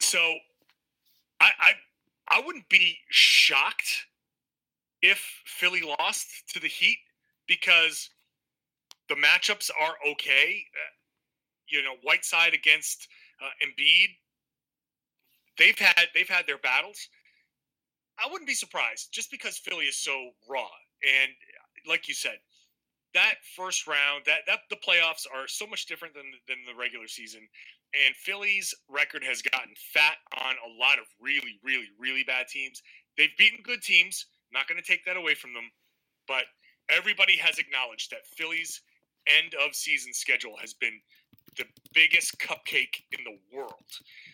So 0.00 0.18
I, 1.40 1.50
I 1.60 1.72
I 2.28 2.40
wouldn't 2.44 2.68
be 2.68 2.96
shocked 3.10 4.06
if 5.02 5.18
Philly 5.46 5.82
lost 5.82 6.28
to 6.54 6.60
the 6.60 6.68
Heat 6.68 6.98
because 7.48 8.10
the 9.08 9.16
matchups 9.16 9.70
are 9.78 9.94
okay. 10.12 10.64
Uh, 10.74 10.92
you 11.68 11.82
know, 11.82 11.94
Whiteside 12.02 12.54
against 12.54 13.08
uh, 13.40 13.66
Embiid, 13.66 14.08
they've 15.60 15.78
had 15.78 16.08
they've 16.14 16.28
had 16.28 16.46
their 16.48 16.58
battles. 16.58 17.08
I 18.18 18.30
wouldn't 18.30 18.48
be 18.48 18.54
surprised 18.54 19.12
just 19.12 19.30
because 19.30 19.56
Philly 19.56 19.86
is 19.86 19.96
so 19.96 20.30
raw 20.48 20.68
and, 21.02 21.32
like 21.88 22.08
you 22.08 22.14
said, 22.14 22.36
that 23.14 23.36
first 23.56 23.86
round, 23.86 24.24
that 24.26 24.40
that 24.46 24.60
the 24.70 24.76
playoffs 24.76 25.26
are 25.32 25.46
so 25.46 25.66
much 25.66 25.86
different 25.86 26.14
than 26.14 26.32
than 26.48 26.58
the 26.66 26.78
regular 26.78 27.06
season. 27.06 27.46
And 27.92 28.14
Philly's 28.14 28.74
record 28.88 29.24
has 29.24 29.42
gotten 29.42 29.74
fat 29.92 30.16
on 30.38 30.54
a 30.64 30.78
lot 30.78 30.98
of 30.98 31.06
really, 31.20 31.58
really, 31.62 31.88
really 31.98 32.24
bad 32.24 32.46
teams. 32.48 32.82
They've 33.16 33.36
beaten 33.36 33.60
good 33.62 33.82
teams. 33.82 34.26
Not 34.52 34.68
going 34.68 34.80
to 34.80 34.86
take 34.86 35.04
that 35.04 35.16
away 35.16 35.34
from 35.34 35.54
them, 35.54 35.70
but 36.26 36.44
everybody 36.88 37.36
has 37.36 37.58
acknowledged 37.58 38.10
that 38.10 38.26
Philly's 38.26 38.80
end 39.26 39.54
of 39.54 39.74
season 39.74 40.12
schedule 40.12 40.56
has 40.60 40.74
been 40.74 41.00
the 41.60 41.66
biggest 41.94 42.38
cupcake 42.38 43.02
in 43.12 43.24
the 43.24 43.38
world. 43.56 43.84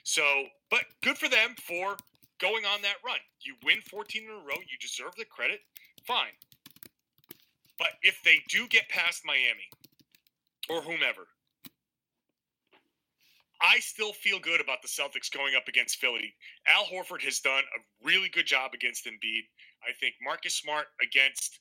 So, 0.04 0.22
but 0.70 0.84
good 1.02 1.18
for 1.18 1.28
them 1.28 1.54
for 1.66 1.96
going 2.40 2.64
on 2.64 2.82
that 2.82 2.96
run. 3.04 3.18
You 3.40 3.54
win 3.64 3.80
14 3.90 4.22
in 4.24 4.30
a 4.30 4.34
row, 4.34 4.56
you 4.60 4.78
deserve 4.80 5.12
the 5.18 5.24
credit. 5.24 5.60
Fine. 6.06 6.32
But 7.78 7.90
if 8.02 8.22
they 8.24 8.36
do 8.48 8.66
get 8.68 8.88
past 8.88 9.22
Miami 9.26 9.68
or 10.70 10.80
whomever, 10.80 11.26
I 13.60 13.80
still 13.80 14.12
feel 14.12 14.38
good 14.38 14.60
about 14.60 14.82
the 14.82 14.88
Celtics 14.88 15.30
going 15.32 15.54
up 15.56 15.66
against 15.68 15.96
Philly. 15.96 16.34
Al 16.68 16.84
Horford 16.84 17.22
has 17.22 17.40
done 17.40 17.62
a 17.76 18.06
really 18.06 18.28
good 18.28 18.46
job 18.46 18.72
against 18.74 19.06
Embiid. 19.06 19.44
I 19.82 19.92
think 19.98 20.14
Marcus 20.22 20.54
Smart 20.54 20.86
against 21.02 21.58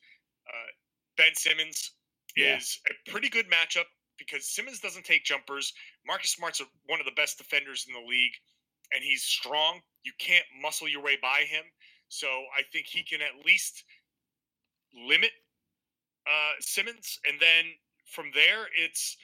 uh, 0.47 0.69
Ben 1.17 1.33
Simmons 1.35 1.91
Yeah. 2.35 2.57
is 2.57 2.79
a 2.89 3.09
pretty 3.11 3.29
good 3.29 3.45
matchup 3.49 3.85
because 4.17 4.47
Simmons 4.47 4.79
doesn't 4.79 5.05
take 5.05 5.23
jumpers. 5.23 5.73
Marcus 6.05 6.31
Smart's 6.31 6.61
one 6.87 6.99
of 6.99 7.05
the 7.05 7.11
best 7.15 7.37
defenders 7.37 7.85
in 7.87 7.93
the 7.93 8.07
league, 8.07 8.33
and 8.93 9.03
he's 9.03 9.23
strong. 9.23 9.79
You 10.03 10.11
can't 10.19 10.45
muscle 10.61 10.87
your 10.87 11.01
way 11.03 11.17
by 11.21 11.43
him. 11.47 11.63
So 12.07 12.27
I 12.27 12.61
think 12.71 12.85
he 12.85 13.03
can 13.03 13.21
at 13.21 13.45
least 13.45 13.83
limit 14.93 15.31
uh, 16.27 16.53
Simmons, 16.59 17.19
and 17.27 17.37
then 17.39 17.65
from 18.05 18.31
there, 18.33 18.67
it's 18.77 19.17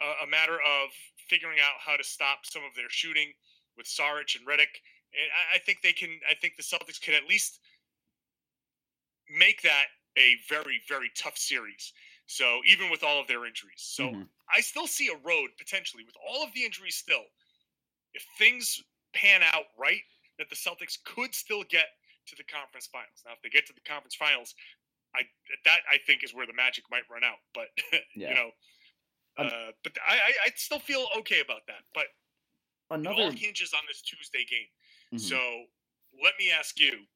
a, 0.00 0.24
a 0.24 0.26
matter 0.26 0.54
of 0.54 0.88
figuring 1.28 1.58
out 1.60 1.78
how 1.78 1.96
to 1.96 2.04
stop 2.04 2.44
some 2.44 2.62
of 2.64 2.74
their 2.74 2.88
shooting 2.88 3.32
with 3.76 3.86
Saric 3.86 4.36
and 4.36 4.46
Redick. 4.46 4.80
And 5.12 5.28
I, 5.32 5.56
I 5.56 5.58
think 5.58 5.78
they 5.82 5.92
can. 5.92 6.10
I 6.28 6.34
think 6.34 6.56
the 6.56 6.62
Celtics 6.62 7.00
can 7.00 7.14
at 7.14 7.28
least 7.28 7.60
make 9.38 9.62
that 9.62 9.86
a 10.16 10.36
very, 10.48 10.80
very 10.88 11.10
tough 11.16 11.38
series. 11.38 11.92
So 12.28 12.62
even 12.66 12.90
with 12.90 13.02
all 13.02 13.20
of 13.20 13.28
their 13.28 13.46
injuries, 13.46 13.82
so 13.82 14.10
Mhm. 14.12 14.30
I 14.50 14.60
still 14.62 14.86
see 14.86 15.08
a 15.08 15.16
road 15.16 15.50
potentially 15.58 16.04
with 16.04 16.16
all 16.16 16.44
of 16.44 16.52
the 16.54 16.64
injuries 16.64 16.96
still. 16.96 17.26
If 18.14 18.24
things 18.38 18.82
pan 19.14 19.42
out 19.42 19.66
right, 19.78 20.02
that 20.38 20.50
the 20.50 20.56
Celtics 20.56 21.02
could 21.04 21.34
still 21.34 21.64
get 21.64 21.88
to 22.26 22.36
the 22.36 22.44
conference 22.44 22.86
finals. 22.88 23.22
Now, 23.26 23.32
if 23.34 23.42
they 23.42 23.50
get 23.50 23.66
to 23.68 23.74
the 23.74 23.80
conference 23.82 24.14
finals, 24.16 24.54
I 25.14 25.30
that 25.64 25.82
I 25.90 25.98
think 25.98 26.24
is 26.24 26.34
where 26.34 26.46
the 26.46 26.54
magic 26.54 26.84
might 26.90 27.08
run 27.10 27.24
out. 27.24 27.38
But 27.54 27.68
Yeah. 28.14 28.30
you 28.30 28.34
know, 28.34 28.52
uh, 29.36 29.72
but 29.84 29.98
I, 30.06 30.18
I 30.20 30.32
I 30.46 30.50
still 30.56 30.80
feel 30.80 31.08
okay 31.18 31.40
about 31.40 31.66
that. 31.68 31.84
But 31.94 32.08
it 32.08 32.10
Another 32.90 33.22
all 33.24 33.30
hinges 33.30 33.72
on 33.74 33.82
this 33.86 34.02
Tuesday 34.02 34.44
game. 34.44 34.68
Mhm. 35.12 35.20
So 35.20 35.66
let 36.22 36.34
me 36.38 36.50
ask 36.50 36.78
you: 36.80 37.06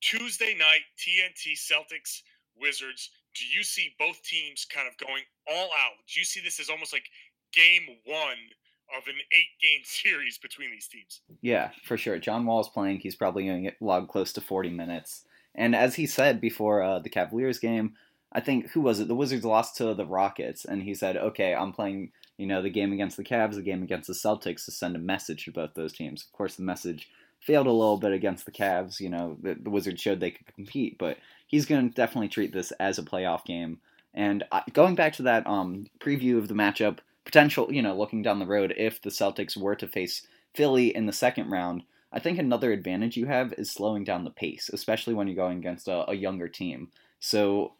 Tuesday 0.00 0.54
night, 0.54 0.82
TNT 0.98 1.54
Celtics 1.54 2.22
Wizards. 2.54 3.10
Do 3.34 3.44
you 3.46 3.62
see 3.62 3.94
both 3.98 4.22
teams 4.22 4.66
kind 4.72 4.88
of 4.88 4.96
going 4.98 5.22
all 5.48 5.66
out? 5.66 5.96
Do 6.12 6.20
you 6.20 6.24
see 6.24 6.40
this 6.40 6.60
as 6.60 6.68
almost 6.68 6.92
like 6.92 7.04
game 7.52 7.96
one 8.04 8.50
of 8.96 9.06
an 9.06 9.14
eight-game 9.32 9.82
series 9.84 10.38
between 10.38 10.70
these 10.70 10.88
teams? 10.88 11.20
Yeah, 11.40 11.70
for 11.84 11.96
sure. 11.96 12.18
John 12.18 12.44
Wall's 12.44 12.68
playing. 12.68 13.00
He's 13.00 13.14
probably 13.14 13.46
going 13.46 13.64
to 13.64 13.70
get 13.70 13.82
log 13.82 14.08
close 14.08 14.32
to 14.34 14.40
40 14.40 14.70
minutes. 14.70 15.24
And 15.54 15.74
as 15.76 15.94
he 15.94 16.06
said 16.06 16.40
before 16.40 16.82
uh, 16.82 16.98
the 16.98 17.10
Cavaliers 17.10 17.58
game, 17.58 17.94
I 18.32 18.40
think 18.40 18.70
who 18.70 18.80
was 18.80 19.00
it? 19.00 19.08
The 19.08 19.14
Wizards 19.14 19.44
lost 19.44 19.76
to 19.76 19.94
the 19.94 20.06
Rockets, 20.06 20.64
and 20.64 20.82
he 20.82 20.94
said, 20.94 21.16
"Okay, 21.16 21.54
I'm 21.54 21.72
playing. 21.72 22.12
You 22.38 22.46
know, 22.46 22.62
the 22.62 22.70
game 22.70 22.92
against 22.92 23.18
the 23.18 23.24
Cavs, 23.24 23.54
the 23.54 23.62
game 23.62 23.82
against 23.82 24.08
the 24.08 24.14
Celtics, 24.14 24.64
to 24.64 24.72
send 24.72 24.96
a 24.96 24.98
message 24.98 25.44
to 25.44 25.52
both 25.52 25.74
those 25.74 25.92
teams." 25.92 26.24
Of 26.24 26.32
course, 26.32 26.56
the 26.56 26.62
message 26.62 27.10
failed 27.42 27.66
a 27.66 27.72
little 27.72 27.98
bit 27.98 28.12
against 28.12 28.46
the 28.46 28.52
Cavs. 28.52 29.00
You 29.00 29.10
know, 29.10 29.36
the, 29.42 29.54
the 29.54 29.70
Wizards 29.70 30.00
showed 30.00 30.20
they 30.20 30.30
could 30.30 30.54
compete, 30.54 30.96
but 30.98 31.18
he's 31.46 31.66
going 31.66 31.88
to 31.88 31.94
definitely 31.94 32.28
treat 32.28 32.52
this 32.52 32.70
as 32.72 32.98
a 32.98 33.02
playoff 33.02 33.44
game. 33.44 33.78
And 34.14 34.44
I, 34.52 34.62
going 34.72 34.94
back 34.94 35.14
to 35.14 35.22
that 35.24 35.46
um, 35.46 35.86
preview 35.98 36.38
of 36.38 36.48
the 36.48 36.54
matchup, 36.54 36.98
potential, 37.24 37.72
you 37.72 37.82
know, 37.82 37.96
looking 37.96 38.22
down 38.22 38.38
the 38.38 38.46
road, 38.46 38.74
if 38.76 39.00
the 39.02 39.10
Celtics 39.10 39.56
were 39.56 39.74
to 39.76 39.88
face 39.88 40.26
Philly 40.54 40.94
in 40.94 41.06
the 41.06 41.12
second 41.12 41.50
round, 41.50 41.82
I 42.12 42.20
think 42.20 42.38
another 42.38 42.72
advantage 42.72 43.16
you 43.16 43.26
have 43.26 43.54
is 43.54 43.70
slowing 43.70 44.04
down 44.04 44.24
the 44.24 44.30
pace, 44.30 44.70
especially 44.72 45.14
when 45.14 45.26
you're 45.26 45.36
going 45.36 45.58
against 45.58 45.88
a, 45.88 46.10
a 46.10 46.14
younger 46.14 46.46
team. 46.46 46.90
So 47.20 47.72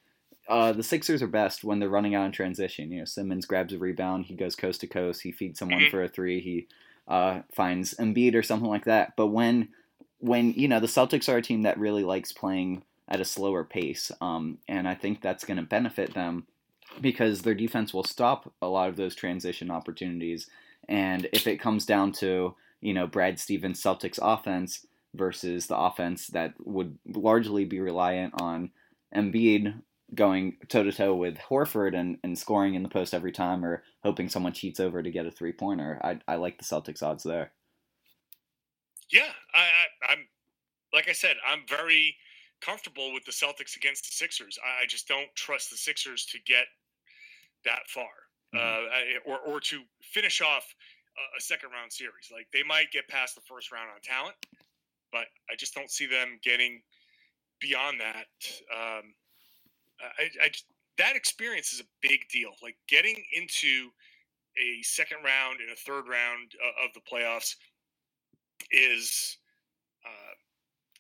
uh, 0.48 0.72
the 0.72 0.82
Sixers 0.82 1.22
are 1.22 1.26
best 1.28 1.62
when 1.64 1.78
they're 1.78 1.88
running 1.90 2.14
out 2.14 2.24
in 2.26 2.32
transition. 2.32 2.90
You 2.90 3.00
know, 3.00 3.04
Simmons 3.04 3.44
grabs 3.46 3.74
a 3.74 3.78
rebound, 3.78 4.24
he 4.26 4.34
goes 4.34 4.56
coast 4.56 4.80
to 4.80 4.86
coast, 4.86 5.20
he 5.22 5.32
feeds 5.32 5.58
someone 5.58 5.82
Mhm. 5.82 5.90
for 5.90 6.02
a 6.02 6.08
three, 6.08 6.40
he 6.40 6.66
uh, 7.08 7.40
finds 7.52 7.94
Embiid 7.94 8.34
or 8.34 8.42
something 8.42 8.68
like 8.68 8.84
that. 8.84 9.14
But 9.16 9.28
when 9.28 9.68
when 10.18 10.52
you 10.52 10.68
know 10.68 10.80
the 10.80 10.86
Celtics 10.86 11.28
are 11.28 11.38
a 11.38 11.42
team 11.42 11.62
that 11.62 11.78
really 11.78 12.04
likes 12.04 12.32
playing 12.32 12.84
at 13.08 13.20
a 13.20 13.24
slower 13.24 13.64
pace, 13.64 14.10
um, 14.20 14.58
and 14.68 14.88
I 14.88 14.94
think 14.94 15.20
that's 15.20 15.44
going 15.44 15.56
to 15.56 15.62
benefit 15.62 16.14
them 16.14 16.46
because 17.00 17.42
their 17.42 17.54
defense 17.54 17.92
will 17.92 18.04
stop 18.04 18.52
a 18.60 18.68
lot 18.68 18.88
of 18.88 18.96
those 18.96 19.14
transition 19.14 19.70
opportunities. 19.70 20.46
And 20.88 21.28
if 21.32 21.46
it 21.46 21.60
comes 21.60 21.86
down 21.86 22.12
to 22.12 22.54
you 22.80 22.94
know 22.94 23.06
Brad 23.06 23.38
Stevens 23.38 23.82
Celtics 23.82 24.18
offense 24.20 24.86
versus 25.14 25.66
the 25.66 25.76
offense 25.76 26.28
that 26.28 26.54
would 26.64 26.98
largely 27.06 27.64
be 27.64 27.80
reliant 27.80 28.40
on 28.40 28.70
Embiid 29.14 29.74
going 30.14 30.56
toe 30.68 30.82
to 30.82 30.92
toe 30.92 31.14
with 31.14 31.38
Horford 31.38 31.98
and, 31.98 32.18
and 32.22 32.38
scoring 32.38 32.74
in 32.74 32.82
the 32.82 32.88
post 32.88 33.14
every 33.14 33.32
time 33.32 33.64
or 33.64 33.82
hoping 34.02 34.28
someone 34.28 34.52
cheats 34.52 34.80
over 34.80 35.02
to 35.02 35.10
get 35.10 35.26
a 35.26 35.30
three 35.30 35.52
pointer, 35.52 36.00
I, 36.02 36.18
I 36.28 36.36
like 36.36 36.58
the 36.58 36.64
Celtics 36.64 37.02
odds 37.02 37.22
there. 37.22 37.52
Yeah, 39.10 39.30
I, 39.54 39.60
I, 39.60 40.12
I'm 40.12 40.28
like 40.92 41.08
I 41.08 41.12
said, 41.12 41.36
I'm 41.46 41.62
very 41.68 42.16
comfortable 42.60 43.12
with 43.12 43.24
the 43.24 43.32
Celtics 43.32 43.76
against 43.76 44.04
the 44.04 44.12
Sixers. 44.12 44.58
I, 44.62 44.84
I 44.84 44.86
just 44.86 45.08
don't 45.08 45.28
trust 45.34 45.70
the 45.70 45.76
Sixers 45.76 46.26
to 46.26 46.38
get 46.46 46.66
that 47.64 47.88
far, 47.88 48.08
uh, 48.56 48.82
or 49.26 49.38
or 49.40 49.60
to 49.60 49.82
finish 50.02 50.40
off 50.40 50.74
a, 51.16 51.38
a 51.38 51.40
second 51.40 51.70
round 51.70 51.92
series. 51.92 52.30
Like 52.32 52.48
they 52.52 52.62
might 52.62 52.90
get 52.92 53.08
past 53.08 53.34
the 53.34 53.42
first 53.42 53.72
round 53.72 53.88
on 53.94 54.00
talent, 54.02 54.36
but 55.10 55.26
I 55.50 55.56
just 55.56 55.74
don't 55.74 55.90
see 55.90 56.06
them 56.06 56.38
getting 56.42 56.82
beyond 57.60 58.00
that. 58.00 58.26
Um, 58.74 59.14
I, 60.18 60.46
I 60.46 60.50
that 60.98 61.16
experience 61.16 61.72
is 61.72 61.80
a 61.80 61.84
big 62.00 62.28
deal. 62.30 62.50
Like 62.62 62.76
getting 62.88 63.22
into 63.34 63.90
a 64.58 64.82
second 64.82 65.18
round 65.24 65.60
and 65.60 65.70
a 65.70 65.76
third 65.76 66.08
round 66.08 66.52
uh, 66.62 66.84
of 66.86 66.92
the 66.94 67.00
playoffs 67.00 67.54
is 68.70 69.38
uh, 70.04 70.34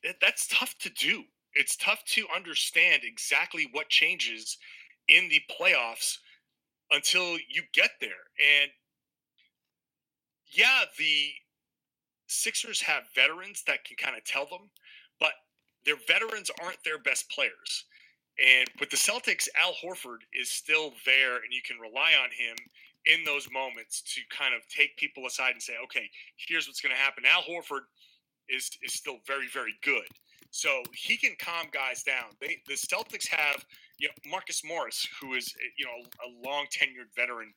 it, 0.02 0.16
that's 0.20 0.46
tough 0.46 0.76
to 0.78 0.90
do. 0.90 1.24
It's 1.54 1.76
tough 1.76 2.02
to 2.06 2.26
understand 2.34 3.02
exactly 3.04 3.68
what 3.72 3.88
changes 3.90 4.56
in 5.08 5.28
the 5.28 5.42
playoffs 5.60 6.18
until 6.90 7.36
you 7.48 7.62
get 7.74 7.90
there. 8.00 8.10
And 8.60 8.70
yeah, 10.46 10.84
the 10.98 11.32
Sixers 12.26 12.80
have 12.82 13.04
veterans 13.14 13.62
that 13.66 13.84
can 13.84 13.96
kind 13.96 14.16
of 14.16 14.24
tell 14.24 14.46
them, 14.46 14.70
but 15.20 15.32
their 15.84 15.96
veterans 16.08 16.50
aren't 16.62 16.82
their 16.82 16.98
best 16.98 17.30
players. 17.30 17.84
And 18.38 18.68
with 18.80 18.90
the 18.90 18.96
Celtics, 18.96 19.48
Al 19.60 19.74
Horford 19.74 20.20
is 20.32 20.50
still 20.50 20.92
there, 21.04 21.36
and 21.36 21.52
you 21.52 21.60
can 21.66 21.78
rely 21.78 22.12
on 22.22 22.30
him 22.30 22.56
in 23.06 23.24
those 23.24 23.50
moments 23.50 24.00
to 24.14 24.20
kind 24.30 24.54
of 24.54 24.66
take 24.68 24.96
people 24.96 25.26
aside 25.26 25.52
and 25.52 25.62
say, 25.62 25.74
okay, 25.84 26.08
here's 26.36 26.66
what's 26.66 26.80
going 26.80 26.94
to 26.94 27.00
happen. 27.00 27.24
Al 27.26 27.42
Horford 27.42 27.82
is 28.48 28.70
is 28.82 28.94
still 28.94 29.18
very 29.26 29.48
very 29.48 29.74
good, 29.82 30.06
so 30.50 30.82
he 30.94 31.16
can 31.16 31.36
calm 31.38 31.66
guys 31.72 32.02
down. 32.02 32.30
They 32.40 32.58
the 32.66 32.74
Celtics 32.74 33.28
have 33.28 33.64
you 33.98 34.08
know 34.08 34.30
Marcus 34.30 34.62
Morris, 34.64 35.06
who 35.20 35.34
is 35.34 35.54
you 35.78 35.84
know 35.84 36.02
a 36.26 36.48
long 36.48 36.66
tenured 36.66 37.14
veteran. 37.14 37.52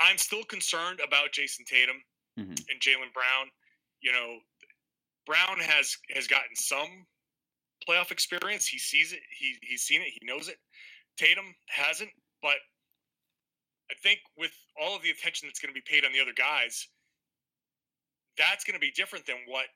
I'm 0.00 0.18
still 0.18 0.44
concerned 0.44 1.00
about 1.04 1.32
Jayson 1.32 1.64
Tatum 1.66 2.02
Mhm. 2.38 2.58
and 2.70 2.80
Jaylen 2.80 3.12
Brown. 3.12 3.50
You 4.00 4.12
know, 4.12 4.40
Brown 5.26 5.58
has 5.60 5.96
has 6.14 6.26
gotten 6.26 6.54
some 6.56 7.06
playoff 7.88 8.10
experience. 8.10 8.66
He 8.66 8.78
sees 8.78 9.12
it. 9.12 9.20
He 9.38 9.56
he's 9.62 9.82
seen 9.82 10.02
it. 10.02 10.08
He 10.08 10.26
knows 10.26 10.48
it. 10.48 10.56
Tatum 11.16 11.54
hasn't, 11.68 12.10
but 12.42 12.58
I 13.90 13.94
think 14.02 14.20
with 14.36 14.52
all 14.80 14.94
of 14.94 15.02
the 15.02 15.10
attention 15.10 15.48
that's 15.48 15.58
going 15.58 15.74
to 15.74 15.80
be 15.80 15.84
paid 15.86 16.04
on 16.04 16.12
the 16.12 16.20
other 16.20 16.36
guys, 16.36 16.86
that's 18.36 18.64
going 18.64 18.74
to 18.74 18.80
be 18.80 18.92
different 18.92 19.26
than 19.26 19.36
what 19.46 19.66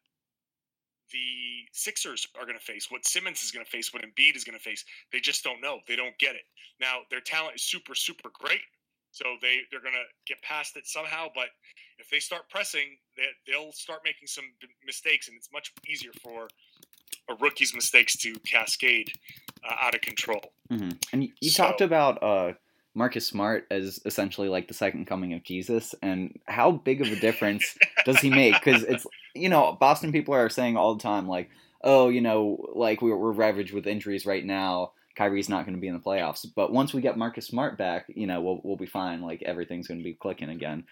the 1.10 1.68
Sixers 1.72 2.26
are 2.38 2.44
going 2.44 2.58
to 2.58 2.64
face, 2.64 2.90
what 2.90 3.06
Simmons 3.06 3.42
is 3.42 3.50
going 3.50 3.64
to 3.64 3.70
face, 3.70 3.92
what 3.92 4.02
Embiid 4.02 4.36
is 4.36 4.44
going 4.44 4.56
to 4.56 4.62
face. 4.62 4.84
They 5.12 5.20
just 5.20 5.42
don't 5.42 5.60
know. 5.60 5.80
They 5.88 5.96
don't 5.96 6.16
get 6.18 6.36
it. 6.36 6.42
Now, 6.80 7.00
their 7.10 7.20
talent 7.20 7.56
is 7.56 7.62
super, 7.64 7.94
super 7.94 8.30
great. 8.32 8.62
So 9.10 9.36
they, 9.42 9.60
they're 9.70 9.84
going 9.84 9.92
to 9.92 10.08
get 10.26 10.40
past 10.40 10.76
it 10.76 10.86
somehow. 10.86 11.28
But 11.34 11.48
if 11.98 12.08
they 12.08 12.18
start 12.18 12.48
pressing, 12.48 12.96
they, 13.16 13.28
they'll 13.46 13.72
start 13.72 14.00
making 14.04 14.26
some 14.26 14.44
mistakes. 14.86 15.28
And 15.28 15.36
it's 15.36 15.52
much 15.52 15.72
easier 15.86 16.12
for 16.22 16.48
a 17.28 17.34
rookie's 17.34 17.74
mistakes 17.74 18.16
to 18.18 18.34
cascade 18.40 19.12
uh, 19.68 19.74
out 19.80 19.94
of 19.94 20.00
control. 20.00 20.52
Mm-hmm. 20.70 20.90
And 21.12 21.24
you, 21.24 21.30
you 21.40 21.50
So- 21.50 21.64
talked 21.64 21.80
about 21.80 22.22
uh, 22.22 22.52
Marcus 22.94 23.26
Smart 23.26 23.66
as 23.70 24.00
essentially 24.04 24.48
like 24.48 24.68
the 24.68 24.74
second 24.74 25.06
coming 25.06 25.32
of 25.32 25.42
Jesus, 25.42 25.94
and 26.02 26.38
how 26.46 26.72
big 26.72 27.00
of 27.00 27.08
a 27.08 27.16
difference 27.16 27.76
does 28.04 28.20
he 28.20 28.30
make? 28.30 28.54
Because 28.54 28.82
it's 28.82 29.06
you 29.34 29.48
know 29.48 29.76
Boston 29.80 30.12
people 30.12 30.34
are 30.34 30.48
saying 30.48 30.76
all 30.76 30.94
the 30.94 31.02
time 31.02 31.26
like, 31.26 31.48
oh, 31.82 32.08
you 32.08 32.20
know, 32.20 32.66
like 32.74 33.00
we're 33.02 33.16
we're 33.16 33.32
ravaged 33.32 33.72
with 33.72 33.86
injuries 33.86 34.26
right 34.26 34.44
now. 34.44 34.92
Kyrie's 35.14 35.48
not 35.48 35.66
going 35.66 35.74
to 35.74 35.80
be 35.80 35.88
in 35.88 35.94
the 35.94 36.00
playoffs, 36.00 36.46
but 36.54 36.72
once 36.72 36.94
we 36.94 37.02
get 37.02 37.18
Marcus 37.18 37.46
Smart 37.46 37.76
back, 37.76 38.06
you 38.08 38.26
know, 38.26 38.40
we'll 38.40 38.60
we'll 38.64 38.76
be 38.76 38.86
fine. 38.86 39.20
Like 39.22 39.42
everything's 39.42 39.86
going 39.88 40.00
to 40.00 40.04
be 40.04 40.14
clicking 40.14 40.48
again. 40.48 40.84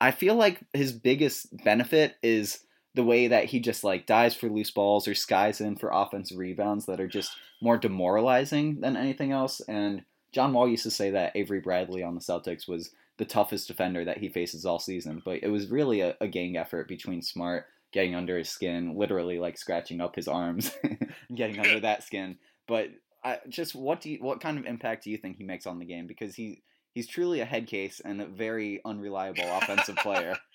I 0.00 0.10
feel 0.10 0.34
like 0.34 0.60
his 0.72 0.92
biggest 0.92 1.56
benefit 1.64 2.16
is 2.22 2.60
the 2.94 3.04
way 3.04 3.28
that 3.28 3.46
he 3.46 3.60
just 3.60 3.84
like 3.84 4.06
dies 4.06 4.34
for 4.34 4.48
loose 4.48 4.70
balls 4.70 5.08
or 5.08 5.14
skies 5.14 5.60
in 5.60 5.76
for 5.76 5.90
offensive 5.92 6.38
rebounds 6.38 6.86
that 6.86 7.00
are 7.00 7.08
just 7.08 7.36
more 7.60 7.76
demoralizing 7.76 8.80
than 8.80 8.96
anything 8.96 9.32
else. 9.32 9.60
And 9.60 10.04
John 10.32 10.52
Wall 10.52 10.68
used 10.68 10.84
to 10.84 10.90
say 10.90 11.10
that 11.10 11.32
Avery 11.34 11.60
Bradley 11.60 12.02
on 12.02 12.14
the 12.14 12.20
Celtics 12.20 12.68
was 12.68 12.90
the 13.16 13.24
toughest 13.24 13.68
defender 13.68 14.04
that 14.04 14.18
he 14.18 14.28
faces 14.28 14.64
all 14.64 14.78
season, 14.78 15.22
but 15.24 15.42
it 15.42 15.48
was 15.48 15.70
really 15.70 16.00
a, 16.00 16.16
a 16.20 16.28
gang 16.28 16.56
effort 16.56 16.88
between 16.88 17.22
Smart 17.22 17.66
getting 17.92 18.16
under 18.16 18.36
his 18.36 18.48
skin, 18.48 18.96
literally 18.96 19.38
like 19.38 19.56
scratching 19.56 20.00
up 20.00 20.16
his 20.16 20.26
arms, 20.26 20.72
getting 21.34 21.60
under 21.60 21.78
that 21.78 22.02
skin. 22.02 22.36
But 22.66 22.90
I, 23.22 23.38
just 23.48 23.74
what 23.74 24.00
do 24.00 24.10
you, 24.10 24.18
what 24.20 24.40
kind 24.40 24.58
of 24.58 24.66
impact 24.66 25.04
do 25.04 25.10
you 25.10 25.16
think 25.16 25.36
he 25.36 25.44
makes 25.44 25.66
on 25.66 25.78
the 25.78 25.84
game? 25.84 26.08
Because 26.08 26.34
he 26.34 26.62
he's 26.92 27.06
truly 27.06 27.40
a 27.40 27.44
head 27.44 27.66
case 27.66 28.00
and 28.04 28.20
a 28.20 28.26
very 28.26 28.80
unreliable 28.84 29.44
offensive 29.44 29.96
player. 29.96 30.36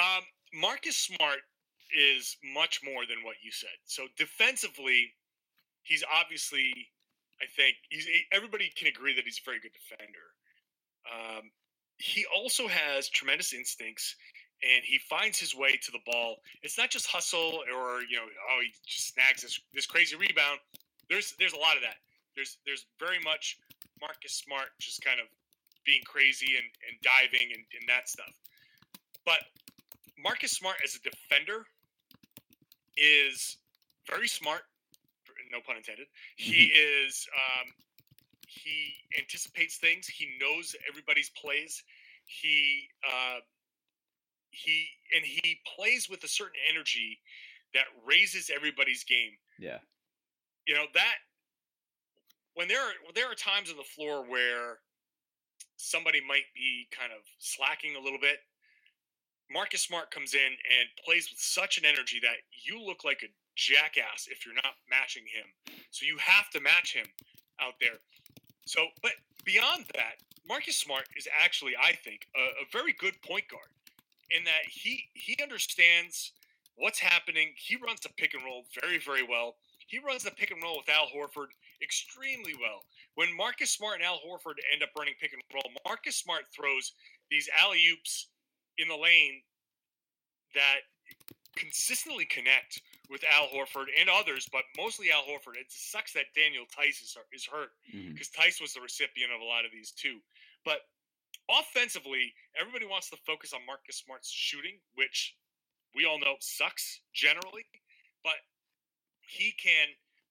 Um, 0.00 0.22
Marcus 0.54 0.96
Smart 0.96 1.40
is 1.96 2.36
much 2.54 2.80
more 2.84 3.06
than 3.08 3.24
what 3.24 3.36
you 3.42 3.50
said. 3.50 3.76
So 3.86 4.04
defensively, 4.16 5.12
he's 5.82 6.04
obviously, 6.12 6.72
I 7.40 7.46
think, 7.56 7.76
he's 7.90 8.06
everybody 8.32 8.70
can 8.76 8.88
agree 8.88 9.14
that 9.14 9.24
he's 9.24 9.40
a 9.40 9.44
very 9.44 9.60
good 9.60 9.72
defender. 9.72 10.34
Um, 11.08 11.50
he 11.98 12.24
also 12.34 12.68
has 12.68 13.08
tremendous 13.08 13.52
instincts, 13.52 14.14
and 14.62 14.84
he 14.84 14.98
finds 14.98 15.38
his 15.38 15.54
way 15.54 15.78
to 15.82 15.90
the 15.90 16.00
ball. 16.06 16.36
It's 16.62 16.78
not 16.78 16.90
just 16.90 17.06
hustle 17.06 17.62
or 17.74 18.02
you 18.02 18.16
know, 18.16 18.26
oh, 18.26 18.60
he 18.62 18.70
just 18.86 19.14
snags 19.14 19.42
this 19.42 19.60
this 19.72 19.86
crazy 19.86 20.16
rebound. 20.16 20.60
There's 21.08 21.34
there's 21.38 21.54
a 21.54 21.58
lot 21.58 21.76
of 21.76 21.82
that. 21.82 21.96
There's 22.36 22.58
there's 22.66 22.86
very 23.00 23.18
much 23.24 23.58
Marcus 24.00 24.34
Smart 24.34 24.68
just 24.78 25.02
kind 25.02 25.20
of 25.20 25.26
being 25.84 26.02
crazy 26.04 26.54
and, 26.56 26.68
and 26.86 26.94
diving 27.00 27.48
and, 27.54 27.64
and 27.80 27.88
that 27.88 28.08
stuff. 28.08 28.30
But 29.24 29.40
Marcus 30.22 30.52
Smart 30.52 30.76
as 30.84 30.94
a 30.94 31.00
defender 31.00 31.66
is 32.96 33.58
very 34.08 34.28
smart, 34.28 34.62
no 35.52 35.58
pun 35.64 35.76
intended. 35.76 36.06
He 36.36 36.72
is 36.74 37.26
um, 37.34 37.68
he 38.46 38.94
anticipates 39.18 39.76
things. 39.76 40.06
He 40.06 40.28
knows 40.40 40.74
everybody's 40.88 41.30
plays. 41.30 41.82
He 42.24 42.88
uh, 43.06 43.40
he 44.50 44.86
and 45.14 45.24
he 45.24 45.60
plays 45.76 46.08
with 46.08 46.24
a 46.24 46.28
certain 46.28 46.60
energy 46.70 47.18
that 47.74 47.84
raises 48.04 48.50
everybody's 48.54 49.04
game. 49.04 49.32
Yeah. 49.58 49.78
You 50.66 50.74
know 50.74 50.86
that 50.94 51.16
when 52.54 52.68
there 52.68 52.80
are 52.80 52.92
when 53.04 53.14
there 53.14 53.30
are 53.30 53.34
times 53.34 53.70
on 53.70 53.76
the 53.76 53.82
floor 53.84 54.24
where 54.28 54.80
somebody 55.76 56.20
might 56.26 56.50
be 56.54 56.88
kind 56.90 57.12
of 57.12 57.22
slacking 57.38 57.96
a 57.96 58.00
little 58.00 58.18
bit. 58.20 58.38
Marcus 59.50 59.82
Smart 59.82 60.10
comes 60.10 60.34
in 60.34 60.40
and 60.40 60.88
plays 61.04 61.28
with 61.30 61.40
such 61.40 61.78
an 61.78 61.84
energy 61.84 62.20
that 62.22 62.36
you 62.52 62.80
look 62.80 63.04
like 63.04 63.22
a 63.22 63.32
jackass 63.56 64.28
if 64.30 64.44
you're 64.44 64.54
not 64.54 64.76
matching 64.90 65.24
him. 65.24 65.46
So 65.90 66.04
you 66.06 66.16
have 66.18 66.50
to 66.50 66.60
match 66.60 66.94
him 66.94 67.06
out 67.60 67.74
there. 67.80 67.98
So, 68.66 68.86
but 69.02 69.12
beyond 69.44 69.86
that, 69.94 70.20
Marcus 70.46 70.76
Smart 70.76 71.06
is 71.16 71.26
actually, 71.32 71.72
I 71.76 71.92
think, 71.92 72.26
a, 72.36 72.62
a 72.62 72.66
very 72.72 72.92
good 72.92 73.20
point 73.22 73.48
guard 73.48 73.72
in 74.30 74.44
that 74.44 74.68
he 74.68 75.08
he 75.14 75.36
understands 75.42 76.32
what's 76.76 76.98
happening. 76.98 77.52
He 77.56 77.76
runs 77.76 78.00
the 78.00 78.10
pick 78.16 78.34
and 78.34 78.44
roll 78.44 78.64
very, 78.80 78.98
very 78.98 79.22
well. 79.22 79.56
He 79.86 79.98
runs 79.98 80.24
the 80.24 80.30
pick 80.30 80.50
and 80.50 80.62
roll 80.62 80.76
with 80.76 80.88
Al 80.88 81.08
Horford 81.08 81.48
extremely 81.82 82.54
well. 82.60 82.84
When 83.14 83.34
Marcus 83.34 83.70
Smart 83.70 83.96
and 83.96 84.04
Al 84.04 84.20
Horford 84.20 84.60
end 84.72 84.82
up 84.82 84.90
running 84.96 85.14
pick 85.20 85.32
and 85.32 85.42
roll, 85.52 85.72
Marcus 85.86 86.16
Smart 86.16 86.44
throws 86.54 86.92
these 87.30 87.48
alley 87.60 87.82
oops 87.90 88.28
in 88.78 88.88
the 88.88 88.96
lane 88.96 89.42
that 90.54 90.86
consistently 91.56 92.24
connect 92.24 92.80
with 93.10 93.24
Al 93.32 93.48
Horford 93.48 93.90
and 93.98 94.08
others, 94.08 94.46
but 94.52 94.62
mostly 94.76 95.10
Al 95.10 95.22
Horford. 95.22 95.58
It 95.58 95.66
sucks 95.68 96.12
that 96.12 96.30
Daniel 96.36 96.64
Theis 96.70 97.00
is, 97.00 97.16
is 97.32 97.46
hurt 97.46 97.72
mm-hmm. 97.90 98.12
because 98.12 98.28
Tice 98.28 98.60
was 98.60 98.72
the 98.72 98.80
recipient 98.80 99.32
of 99.32 99.40
a 99.40 99.44
lot 99.44 99.64
of 99.64 99.72
these 99.72 99.90
too. 99.90 100.20
But 100.64 100.86
offensively, 101.50 102.32
everybody 102.58 102.86
wants 102.86 103.10
to 103.10 103.16
focus 103.26 103.52
on 103.52 103.66
Marcus 103.66 104.04
Smart's 104.04 104.30
shooting, 104.30 104.78
which 104.94 105.34
we 105.94 106.04
all 106.04 106.20
know 106.20 106.36
sucks 106.40 107.00
generally, 107.14 107.64
but 108.22 108.38
he 109.22 109.52
can 109.56 109.88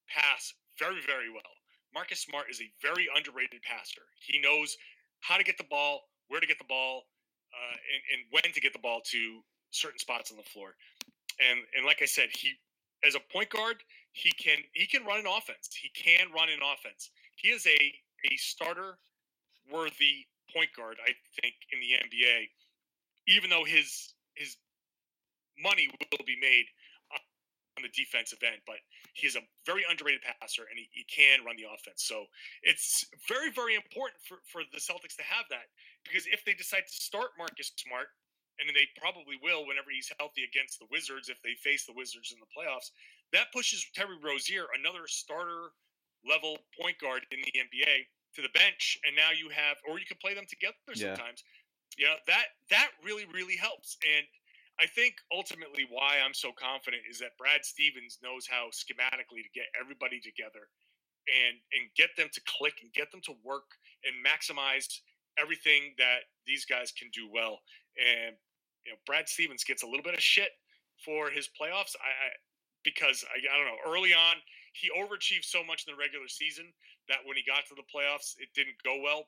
pass 0.08 0.54
very, 0.80 1.02
very 1.06 1.30
well. 1.30 1.58
Marcus 1.94 2.22
Smart 2.22 2.46
is 2.50 2.62
a 2.62 2.72
very 2.82 3.08
underrated 3.16 3.62
passer. 3.64 4.06
He 4.22 4.40
knows 4.40 4.78
how 5.20 5.38
to 5.38 5.44
get 5.44 5.58
the 5.58 5.70
ball, 5.70 6.02
where 6.28 6.40
to 6.40 6.48
get 6.48 6.60
the 6.60 6.70
ball, 6.70 7.04
uh, 7.58 7.74
and, 7.74 8.02
and 8.14 8.22
when 8.32 8.54
to 8.54 8.62
get 8.62 8.74
the 8.74 8.80
ball 8.80 9.02
to 9.12 9.42
certain 9.72 10.00
spots 10.00 10.32
on 10.32 10.38
the 10.38 10.44
floor. 10.44 10.76
And 11.42 11.60
and 11.76 11.86
like 11.86 12.02
I 12.02 12.06
said, 12.06 12.30
he 12.32 12.54
as 13.06 13.16
a 13.16 13.22
point 13.32 13.50
guard, 13.50 13.78
he 14.14 14.32
can 14.32 14.60
he 14.74 14.88
can 14.88 15.06
run 15.06 15.20
an 15.20 15.28
offense. 15.28 15.70
He 15.74 15.90
can 15.90 16.28
run 16.34 16.50
an 16.50 16.60
offense. 16.62 17.12
He 17.36 17.50
is 17.50 17.66
a 17.68 17.80
a 18.32 18.38
starter 18.38 18.98
worthy 19.72 20.26
point 20.54 20.70
guard, 20.76 20.98
I 21.04 21.12
think, 21.42 21.56
in 21.72 21.80
the 21.80 21.94
NBA. 22.08 22.50
Even 23.28 23.50
though 23.50 23.66
his 23.66 24.14
his 24.36 24.58
money 25.62 25.90
will 25.90 26.26
be 26.26 26.38
made 26.40 26.66
on 27.78 27.86
the 27.86 27.94
defensive 27.94 28.42
end, 28.42 28.60
but 28.66 28.82
he 29.14 29.30
is 29.30 29.38
a 29.38 29.46
very 29.66 29.86
underrated 29.86 30.26
passer 30.26 30.66
and 30.68 30.76
he, 30.76 30.90
he 30.92 31.06
can 31.06 31.46
run 31.46 31.56
the 31.56 31.70
offense. 31.70 32.02
So 32.04 32.26
it's 32.66 33.06
very, 33.30 33.54
very 33.54 33.78
important 33.78 34.20
for, 34.26 34.42
for 34.50 34.66
the 34.74 34.82
Celtics 34.82 35.16
to 35.22 35.26
have 35.30 35.46
that 35.54 35.70
because 36.04 36.26
if 36.28 36.44
they 36.44 36.58
decide 36.58 36.90
to 36.90 36.96
start 36.98 37.38
Marcus 37.38 37.72
Smart, 37.78 38.10
and 38.58 38.66
they 38.74 38.90
probably 38.98 39.38
will 39.38 39.70
whenever 39.70 39.94
he's 39.94 40.10
healthy 40.18 40.42
against 40.42 40.80
the 40.82 40.90
Wizards 40.90 41.30
if 41.30 41.38
they 41.46 41.54
face 41.62 41.86
the 41.86 41.94
Wizards 41.94 42.34
in 42.34 42.42
the 42.42 42.50
playoffs, 42.50 42.90
that 43.32 43.54
pushes 43.54 43.86
Terry 43.94 44.18
Rozier, 44.18 44.66
another 44.74 45.06
starter 45.06 45.78
level 46.26 46.58
point 46.74 46.98
guard 46.98 47.22
in 47.30 47.38
the 47.46 47.54
NBA, 47.54 48.10
to 48.34 48.42
the 48.42 48.50
bench, 48.58 48.98
and 49.06 49.16
now 49.16 49.30
you 49.30 49.50
have, 49.50 49.78
or 49.88 50.00
you 50.00 50.06
can 50.06 50.18
play 50.18 50.34
them 50.34 50.46
together 50.50 50.74
Yeah. 50.94 51.14
sometimes. 51.14 51.44
You 51.98 52.06
know 52.06 52.18
that 52.28 52.58
that 52.70 52.90
really 53.04 53.26
really 53.34 53.56
helps, 53.56 53.98
and 54.06 54.26
I 54.80 54.86
think 54.86 55.16
ultimately 55.34 55.90
why 55.90 56.22
I'm 56.22 56.38
so 56.38 56.54
confident 56.54 57.04
is 57.10 57.18
that 57.20 57.38
Brad 57.38 57.66
Stevens 57.66 58.20
knows 58.22 58.46
how 58.46 58.70
schematically 58.70 59.42
to 59.42 59.52
get 59.54 59.66
everybody 59.74 60.22
together 60.22 60.70
and 61.28 61.58
and 61.74 61.90
get 61.98 62.14
them 62.16 62.30
to 62.32 62.42
click 62.46 62.80
and 62.82 62.94
get 62.94 63.12
them 63.12 63.22
to 63.26 63.34
work 63.44 63.68
and 64.06 64.14
maximize 64.22 65.02
everything 65.42 65.94
that 65.98 66.30
these 66.46 66.66
guys 66.66 66.94
can 66.94 67.10
do 67.14 67.30
well. 67.30 67.60
And 67.98 68.38
you 68.86 68.94
know, 68.94 69.00
Brad 69.06 69.28
Stevens 69.28 69.64
gets 69.64 69.84
a 69.84 69.90
little 69.90 70.06
bit 70.06 70.14
of 70.14 70.22
shit 70.22 70.54
for 71.04 71.30
his 71.30 71.50
playoffs. 71.50 71.98
I, 71.98 72.10
I 72.10 72.28
because 72.86 73.26
I, 73.34 73.42
I 73.42 73.56
don't 73.58 73.68
know. 73.68 73.82
Early 73.84 74.14
on, 74.14 74.38
he 74.78 74.94
overachieved 74.94 75.44
so 75.44 75.66
much 75.66 75.86
in 75.86 75.94
the 75.94 76.00
regular 76.00 76.30
season 76.30 76.70
that 77.10 77.26
when 77.26 77.36
he 77.36 77.44
got 77.44 77.66
to 77.68 77.76
the 77.76 77.88
playoffs, 77.90 78.38
it 78.38 78.54
didn't 78.54 78.78
go 78.86 79.02
well. 79.02 79.28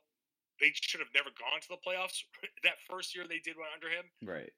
They 0.62 0.72
should 0.76 1.00
have 1.00 1.12
never 1.16 1.32
gone 1.40 1.60
to 1.64 1.70
the 1.72 1.82
playoffs 1.82 2.22
that 2.64 2.78
first 2.86 3.16
year 3.16 3.26
they 3.26 3.42
did 3.42 3.58
one 3.58 3.72
under 3.74 3.90
him. 3.90 4.06
Right. 4.22 4.52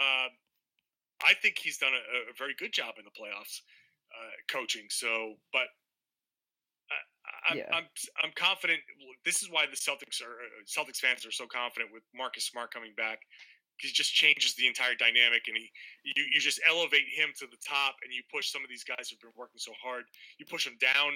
Uh, 0.00 0.28
I 1.20 1.34
think 1.42 1.58
he's 1.58 1.76
done 1.76 1.92
a, 1.92 2.32
a 2.32 2.34
very 2.38 2.54
good 2.58 2.72
job 2.72 2.94
in 2.96 3.04
the 3.04 3.12
playoffs 3.12 3.60
uh, 4.08 4.32
coaching. 4.48 4.86
So, 4.88 5.34
but 5.52 5.68
I, 6.90 7.52
I'm, 7.52 7.58
Yeah. 7.58 7.70
I'm 7.72 7.86
I'm 8.24 8.32
confident. 8.34 8.80
This 9.24 9.42
is 9.42 9.50
why 9.50 9.66
the 9.66 9.76
Celtics 9.76 10.22
are 10.24 10.40
uh, 10.40 10.64
Celtics 10.64 10.98
fans 10.98 11.26
are 11.26 11.32
so 11.32 11.46
confident 11.46 11.92
with 11.92 12.02
Marcus 12.14 12.46
Smart 12.46 12.72
coming 12.72 12.92
back. 12.96 13.20
He 13.78 13.88
just 13.88 14.12
changes 14.12 14.54
the 14.54 14.66
entire 14.66 14.94
dynamic, 14.94 15.42
and 15.48 15.56
he 15.56 15.70
you, 16.04 16.24
you 16.32 16.40
just 16.40 16.60
elevate 16.68 17.08
him 17.12 17.30
to 17.38 17.46
the 17.46 17.56
top, 17.66 17.96
and 18.04 18.12
you 18.12 18.22
push 18.32 18.50
some 18.50 18.62
of 18.64 18.68
these 18.68 18.84
guys 18.84 19.08
who've 19.08 19.20
been 19.20 19.36
working 19.36 19.58
so 19.58 19.72
hard. 19.82 20.04
You 20.38 20.46
push 20.46 20.64
them 20.64 20.76
down 20.80 21.12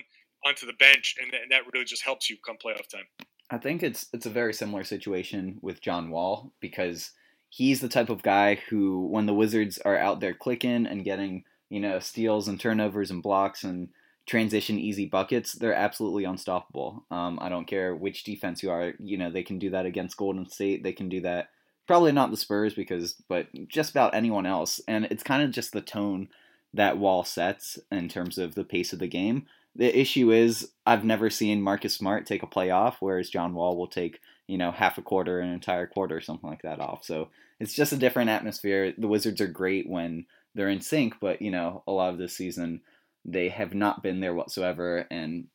onto 0.46 0.66
the 0.66 0.74
bench, 0.74 1.16
and, 1.20 1.32
and 1.34 1.50
that 1.50 1.62
really 1.72 1.84
just 1.84 2.02
helps 2.02 2.28
you 2.28 2.36
come 2.44 2.56
playoff 2.56 2.88
time. 2.88 3.08
I 3.50 3.58
think 3.58 3.82
it's 3.82 4.06
it's 4.12 4.26
a 4.26 4.30
very 4.30 4.54
similar 4.54 4.84
situation 4.84 5.58
with 5.60 5.80
John 5.80 6.10
Wall 6.10 6.52
because 6.60 7.10
he's 7.56 7.80
the 7.80 7.88
type 7.88 8.10
of 8.10 8.22
guy 8.22 8.56
who, 8.68 9.06
when 9.06 9.26
the 9.26 9.34
Wizards 9.34 9.78
are 9.84 9.96
out 9.96 10.20
there 10.20 10.34
clicking 10.34 10.86
and 10.86 11.04
getting 11.04 11.44
you 11.70 11.80
know 11.80 11.98
steals 11.98 12.48
and 12.48 12.58
turnovers 12.60 13.10
and 13.10 13.22
blocks 13.22 13.64
and 13.64 13.88
transition 14.26 14.78
easy 14.78 15.06
buckets, 15.06 15.52
they're 15.52 15.74
absolutely 15.74 16.24
unstoppable. 16.24 17.04
Um, 17.10 17.38
I 17.40 17.48
don't 17.48 17.66
care 17.66 17.94
which 17.94 18.24
defense 18.24 18.62
you 18.62 18.70
are. 18.70 18.94
You 18.98 19.18
know 19.18 19.30
they 19.30 19.42
can 19.42 19.58
do 19.58 19.70
that 19.70 19.86
against 19.86 20.16
Golden 20.16 20.48
State. 20.48 20.82
They 20.82 20.92
can 20.92 21.08
do 21.08 21.20
that. 21.22 21.50
Probably 21.86 22.12
not 22.12 22.30
the 22.30 22.36
Spurs 22.36 22.74
because, 22.74 23.14
but 23.28 23.46
just 23.68 23.90
about 23.90 24.14
anyone 24.14 24.46
else. 24.46 24.80
And 24.88 25.04
it's 25.06 25.22
kind 25.22 25.42
of 25.42 25.50
just 25.50 25.72
the 25.72 25.82
tone 25.82 26.28
that 26.72 26.98
Wall 26.98 27.24
sets 27.24 27.78
in 27.92 28.08
terms 28.08 28.38
of 28.38 28.54
the 28.54 28.64
pace 28.64 28.92
of 28.92 28.98
the 28.98 29.06
game 29.06 29.46
the 29.76 29.98
issue 29.98 30.30
is 30.30 30.70
I've 30.86 31.04
never 31.04 31.30
seen 31.30 31.62
Marcus 31.62 31.94
Smart 31.94 32.26
take 32.26 32.42
a 32.42 32.46
play 32.46 32.70
off, 32.70 32.98
whereas 33.00 33.30
John 33.30 33.54
Wall 33.54 33.76
will 33.76 33.86
take 33.86 34.20
you 34.46 34.58
know 34.58 34.70
half 34.70 34.98
a 34.98 35.02
quarter, 35.02 35.40
an 35.40 35.50
entire 35.50 35.86
quarter, 35.86 36.20
something 36.20 36.48
like 36.48 36.62
that 36.62 36.80
off. 36.80 37.04
So 37.04 37.28
it's 37.60 37.74
just 37.74 37.92
a 37.92 37.98
different 37.98 38.30
atmosphere. 38.30 38.92
The 38.96 39.08
Wizards 39.08 39.40
are 39.40 39.46
great 39.46 39.88
when 39.88 40.26
they're 40.54 40.68
in 40.68 40.80
sync, 40.80 41.14
but 41.20 41.42
you 41.42 41.50
know 41.50 41.82
a 41.86 41.92
lot 41.92 42.12
of 42.12 42.18
this 42.18 42.36
season 42.36 42.80
they 43.24 43.48
have 43.48 43.74
not 43.74 44.02
been 44.02 44.20
there 44.20 44.34
whatsoever, 44.34 45.06
and 45.10 45.46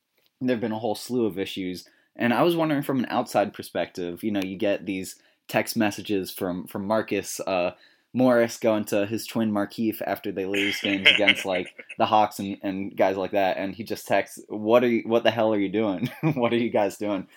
there've 0.41 0.59
been 0.59 0.71
a 0.71 0.79
whole 0.79 0.95
slew 0.95 1.25
of 1.25 1.37
issues. 1.37 1.87
And 2.15 2.33
I 2.33 2.41
was 2.41 2.55
wondering 2.55 2.81
from 2.81 2.99
an 2.99 3.07
outside 3.09 3.53
perspective, 3.53 4.23
you 4.23 4.31
know, 4.31 4.41
you 4.41 4.57
get 4.57 4.85
these 4.85 5.15
text 5.47 5.77
messages 5.77 6.31
from 6.31 6.67
from 6.67 6.85
Marcus. 6.85 7.39
Uh, 7.39 7.71
Morris 8.11 8.57
going 8.57 8.85
to 8.85 9.05
his 9.05 9.27
twin 9.27 9.51
Markieff 9.51 10.01
after 10.05 10.31
they 10.31 10.45
lose 10.45 10.79
games 10.81 11.07
against 11.07 11.45
like 11.45 11.67
the 11.97 12.05
Hawks 12.05 12.39
and, 12.39 12.57
and 12.63 12.95
guys 12.95 13.17
like 13.17 13.31
that, 13.31 13.57
and 13.57 13.75
he 13.75 13.83
just 13.83 14.07
texts, 14.07 14.39
"What 14.47 14.83
are 14.83 14.89
you? 14.89 15.03
What 15.05 15.23
the 15.23 15.31
hell 15.31 15.53
are 15.53 15.59
you 15.59 15.69
doing? 15.69 16.09
what 16.33 16.53
are 16.53 16.57
you 16.57 16.69
guys 16.69 16.97
doing?" 16.97 17.27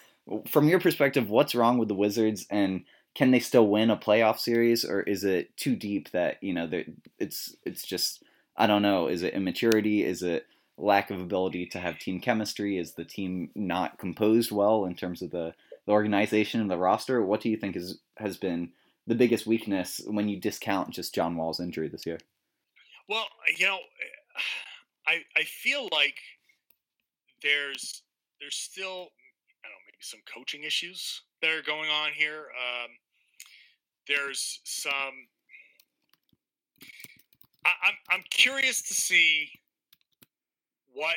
From 0.48 0.68
your 0.68 0.80
perspective, 0.80 1.28
what's 1.28 1.54
wrong 1.54 1.78
with 1.78 1.88
the 1.88 1.94
Wizards, 1.94 2.46
and 2.50 2.84
can 3.14 3.30
they 3.30 3.40
still 3.40 3.66
win 3.66 3.90
a 3.90 3.96
playoff 3.96 4.38
series, 4.38 4.84
or 4.84 5.02
is 5.02 5.24
it 5.24 5.56
too 5.56 5.76
deep 5.76 6.10
that 6.12 6.42
you 6.42 6.54
know 6.54 6.68
it's 7.18 7.54
it's 7.64 7.82
just 7.82 8.22
I 8.56 8.66
don't 8.66 8.82
know. 8.82 9.08
Is 9.08 9.22
it 9.22 9.34
immaturity? 9.34 10.04
Is 10.04 10.22
it 10.22 10.46
lack 10.76 11.10
of 11.10 11.20
ability 11.20 11.66
to 11.66 11.78
have 11.78 11.98
team 11.98 12.20
chemistry? 12.20 12.78
Is 12.78 12.94
the 12.94 13.04
team 13.04 13.50
not 13.54 13.98
composed 13.98 14.52
well 14.52 14.84
in 14.84 14.94
terms 14.94 15.22
of 15.22 15.30
the, 15.30 15.54
the 15.86 15.92
organization 15.92 16.60
and 16.60 16.70
the 16.70 16.78
roster? 16.78 17.22
What 17.24 17.40
do 17.40 17.48
you 17.48 17.56
think 17.56 17.76
is 17.76 17.98
has 18.18 18.36
been 18.36 18.72
the 19.06 19.14
biggest 19.14 19.46
weakness 19.46 20.00
when 20.06 20.28
you 20.28 20.38
discount 20.38 20.90
just 20.90 21.14
John 21.14 21.36
Wall's 21.36 21.60
injury 21.60 21.88
this 21.88 22.06
year? 22.06 22.18
Well, 23.08 23.26
you 23.56 23.66
know, 23.66 23.78
I 25.06 25.22
I 25.36 25.44
feel 25.44 25.88
like 25.92 26.16
there's 27.42 28.02
there's 28.40 28.56
still 28.56 29.08
I 29.64 29.68
don't 29.68 29.72
know 29.72 29.84
maybe 29.86 29.91
some 30.02 30.20
coaching 30.32 30.64
issues 30.64 31.22
that 31.40 31.50
are 31.50 31.62
going 31.62 31.90
on 31.90 32.12
here. 32.12 32.46
Um, 32.50 32.90
there's 34.08 34.60
some. 34.64 35.28
I, 37.64 37.70
I'm 37.84 37.94
I'm 38.10 38.24
curious 38.30 38.82
to 38.82 38.94
see 38.94 39.50
what 40.92 41.16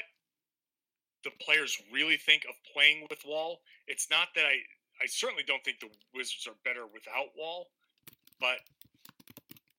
the 1.24 1.32
players 1.42 1.82
really 1.92 2.18
think 2.18 2.46
of 2.48 2.56
playing 2.74 3.08
with 3.10 3.20
Wall. 3.26 3.62
It's 3.88 4.10
not 4.10 4.30
that 4.36 4.46
I 4.46 4.58
I 5.02 5.08
certainly 5.08 5.44
don't 5.46 5.64
think 5.64 5.80
the 5.80 5.90
Wizards 6.14 6.48
are 6.48 6.56
better 6.64 6.86
without 6.86 7.28
Wall, 7.38 7.68
but 8.40 8.60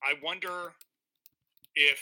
I 0.03 0.15
wonder 0.23 0.73
if 1.75 2.01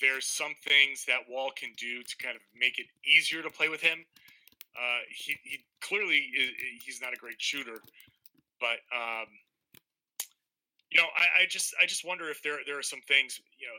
there's 0.00 0.26
some 0.26 0.54
things 0.64 1.04
that 1.06 1.28
Wall 1.28 1.50
can 1.54 1.70
do 1.76 2.02
to 2.02 2.16
kind 2.16 2.36
of 2.36 2.42
make 2.58 2.78
it 2.78 2.86
easier 3.04 3.42
to 3.42 3.50
play 3.50 3.68
with 3.68 3.80
him. 3.80 4.04
Uh, 4.76 5.00
he, 5.08 5.36
he 5.44 5.64
clearly 5.84 6.26
he's 6.84 7.00
not 7.00 7.12
a 7.12 7.16
great 7.16 7.40
shooter, 7.40 7.78
but 8.58 8.80
um, 8.90 9.28
you 10.90 11.00
know, 11.00 11.06
I, 11.16 11.42
I, 11.42 11.46
just 11.46 11.74
I 11.80 11.86
just 11.86 12.06
wonder 12.06 12.30
if 12.30 12.42
there 12.42 12.58
there 12.66 12.78
are 12.78 12.82
some 12.82 13.00
things 13.06 13.40
you 13.58 13.66
know 13.66 13.78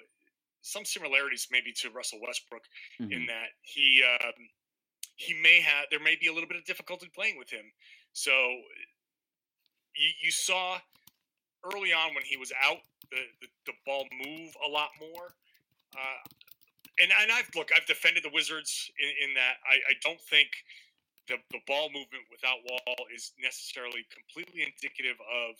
some 0.61 0.85
similarities 0.85 1.47
maybe 1.51 1.71
to 1.81 1.89
Russell 1.89 2.19
Westbrook 2.25 2.63
mm-hmm. 3.01 3.11
in 3.11 3.25
that 3.25 3.49
he 3.61 4.03
um, 4.03 4.33
he 5.15 5.33
may 5.41 5.61
have 5.61 5.85
there 5.89 5.99
may 5.99 6.15
be 6.19 6.27
a 6.27 6.33
little 6.33 6.47
bit 6.47 6.57
of 6.57 6.65
difficulty 6.65 7.09
playing 7.13 7.37
with 7.37 7.49
him. 7.49 7.65
So 8.13 8.31
you, 9.95 10.09
you 10.21 10.31
saw 10.31 10.77
early 11.73 11.93
on 11.93 12.13
when 12.13 12.23
he 12.23 12.37
was 12.37 12.51
out, 12.63 12.79
the, 13.09 13.17
the, 13.41 13.47
the 13.65 13.73
ball 13.85 14.05
move 14.25 14.51
a 14.65 14.69
lot 14.69 14.89
more. 14.99 15.35
Uh, 15.95 16.21
and, 17.01 17.11
and 17.21 17.31
I've 17.31 17.49
look, 17.55 17.69
I've 17.75 17.85
defended 17.85 18.23
the 18.23 18.31
Wizards 18.33 18.91
in, 18.99 19.29
in 19.29 19.33
that 19.35 19.55
I, 19.67 19.75
I 19.75 19.93
don't 20.03 20.21
think 20.21 20.49
the, 21.27 21.37
the 21.51 21.61
ball 21.67 21.89
movement 21.89 22.25
without 22.29 22.61
Wall 22.65 22.95
is 23.13 23.33
necessarily 23.41 24.05
completely 24.13 24.61
indicative 24.61 25.17
of 25.21 25.57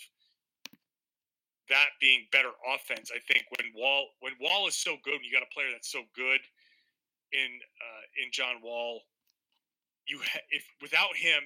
that 1.70 1.98
being 2.00 2.30
better 2.32 2.54
offense. 2.70 3.10
I 3.10 3.20
think 3.26 3.46
when 3.58 3.74
Wall 3.74 4.14
when 4.22 4.34
Wall 4.40 4.68
is 4.68 4.78
so 4.78 4.98
good, 5.04 5.18
and 5.18 5.26
you 5.26 5.34
got 5.34 5.42
a 5.42 5.54
player 5.54 5.74
that's 5.74 5.92
so 5.92 6.06
good 6.16 6.42
in 7.34 7.50
uh, 7.58 8.04
in 8.22 8.30
John 8.32 8.62
Wall, 8.62 9.02
you 10.08 10.22
ha- 10.22 10.46
if 10.52 10.64
without 10.82 11.16
him, 11.18 11.42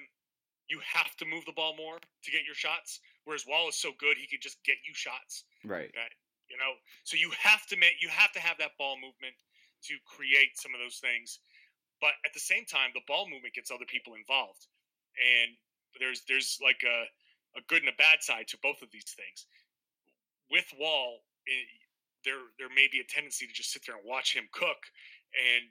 you 0.68 0.80
have 0.84 1.16
to 1.16 1.24
move 1.24 1.44
the 1.46 1.56
ball 1.56 1.74
more 1.76 1.98
to 1.98 2.28
get 2.30 2.44
your 2.44 2.54
shots. 2.54 3.00
Whereas 3.24 3.44
Wall 3.48 3.68
is 3.68 3.76
so 3.76 3.92
good, 3.98 4.16
he 4.16 4.28
could 4.28 4.42
just 4.42 4.62
get 4.64 4.76
you 4.84 4.92
shots. 4.94 5.44
Right. 5.64 5.88
Okay? 5.88 6.12
You 6.48 6.56
know, 6.58 6.76
so 7.04 7.16
you 7.16 7.30
have 7.38 7.66
to 7.68 7.76
make 7.76 8.02
you 8.02 8.08
have 8.08 8.32
to 8.32 8.40
have 8.40 8.58
that 8.58 8.76
ball 8.76 8.96
movement 8.96 9.34
to 9.88 9.94
create 10.04 10.58
some 10.60 10.74
of 10.74 10.80
those 10.80 11.00
things. 11.00 11.40
But 12.00 12.16
at 12.24 12.32
the 12.32 12.40
same 12.40 12.64
time, 12.64 12.90
the 12.94 13.04
ball 13.06 13.28
movement 13.28 13.54
gets 13.54 13.70
other 13.70 13.86
people 13.86 14.14
involved, 14.14 14.66
and 15.16 15.52
there's 15.98 16.22
there's 16.28 16.58
like 16.62 16.80
a 16.84 17.06
a 17.58 17.62
good 17.68 17.82
and 17.82 17.90
a 17.90 17.96
bad 17.98 18.22
side 18.22 18.48
to 18.48 18.58
both 18.62 18.82
of 18.82 18.90
these 18.92 19.12
things. 19.16 19.46
With 20.50 20.66
Wall, 20.78 21.20
it, 21.46 21.66
there 22.24 22.40
there 22.58 22.68
may 22.68 22.88
be 22.90 23.00
a 23.00 23.04
tendency 23.04 23.46
to 23.46 23.52
just 23.52 23.72
sit 23.72 23.82
there 23.86 23.96
and 23.96 24.04
watch 24.04 24.34
him 24.34 24.48
cook, 24.52 24.78
and 25.34 25.68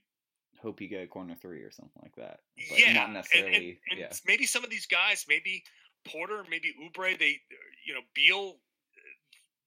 hope 0.62 0.82
you 0.82 0.88
get 0.88 1.04
a 1.04 1.08
corner 1.08 1.36
three 1.36 1.62
or 1.62 1.72
something 1.72 2.02
like 2.02 2.16
that. 2.16 2.40
But 2.70 2.80
yeah, 2.80 2.94
not 2.94 3.12
necessarily. 3.12 3.56
And, 3.56 3.64
and, 3.64 3.78
and 3.92 4.00
yeah. 4.00 4.14
maybe 4.28 4.46
some 4.46 4.64
of 4.64 4.70
these 4.70 4.86
guys, 4.86 5.26
maybe 5.28 5.64
Porter, 6.06 6.44
maybe 6.50 6.76
Oubre, 6.82 7.18
they, 7.18 7.40
you 7.86 7.94
know, 7.94 8.02
Beal, 8.14 8.56
eh, 8.96 9.16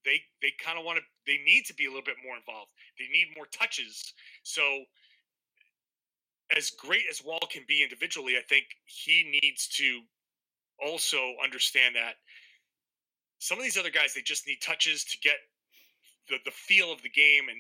they 0.05 0.21
they 0.41 0.53
kind 0.63 0.79
of 0.79 0.85
want 0.85 0.99
to, 0.99 1.05
they 1.27 1.43
need 1.45 1.65
to 1.67 1.75
be 1.75 1.87
a 1.87 1.89
little 1.89 2.05
bit 2.05 2.17
more 2.25 2.37
involved. 2.37 2.71
They 2.99 3.09
need 3.13 3.29
more 3.37 3.47
touches. 3.47 4.15
So, 4.43 4.85
as 6.57 6.71
great 6.71 7.05
as 7.11 7.25
Wall 7.25 7.41
can 7.51 7.63
be 7.67 7.83
individually, 7.83 8.35
I 8.37 8.43
think 8.49 8.65
he 8.85 9.39
needs 9.43 9.69
to 9.69 10.01
also 10.83 11.35
understand 11.43 11.97
that 11.97 12.15
some 13.39 13.59
of 13.59 13.65
these 13.65 13.77
other 13.77 13.91
guys, 13.91 14.15
they 14.15 14.23
just 14.23 14.47
need 14.47 14.59
touches 14.63 15.05
to 15.05 15.19
get 15.19 15.37
the, 16.29 16.37
the 16.45 16.51
feel 16.51 16.93
of 16.93 17.03
the 17.03 17.11
game 17.11 17.49
and 17.49 17.59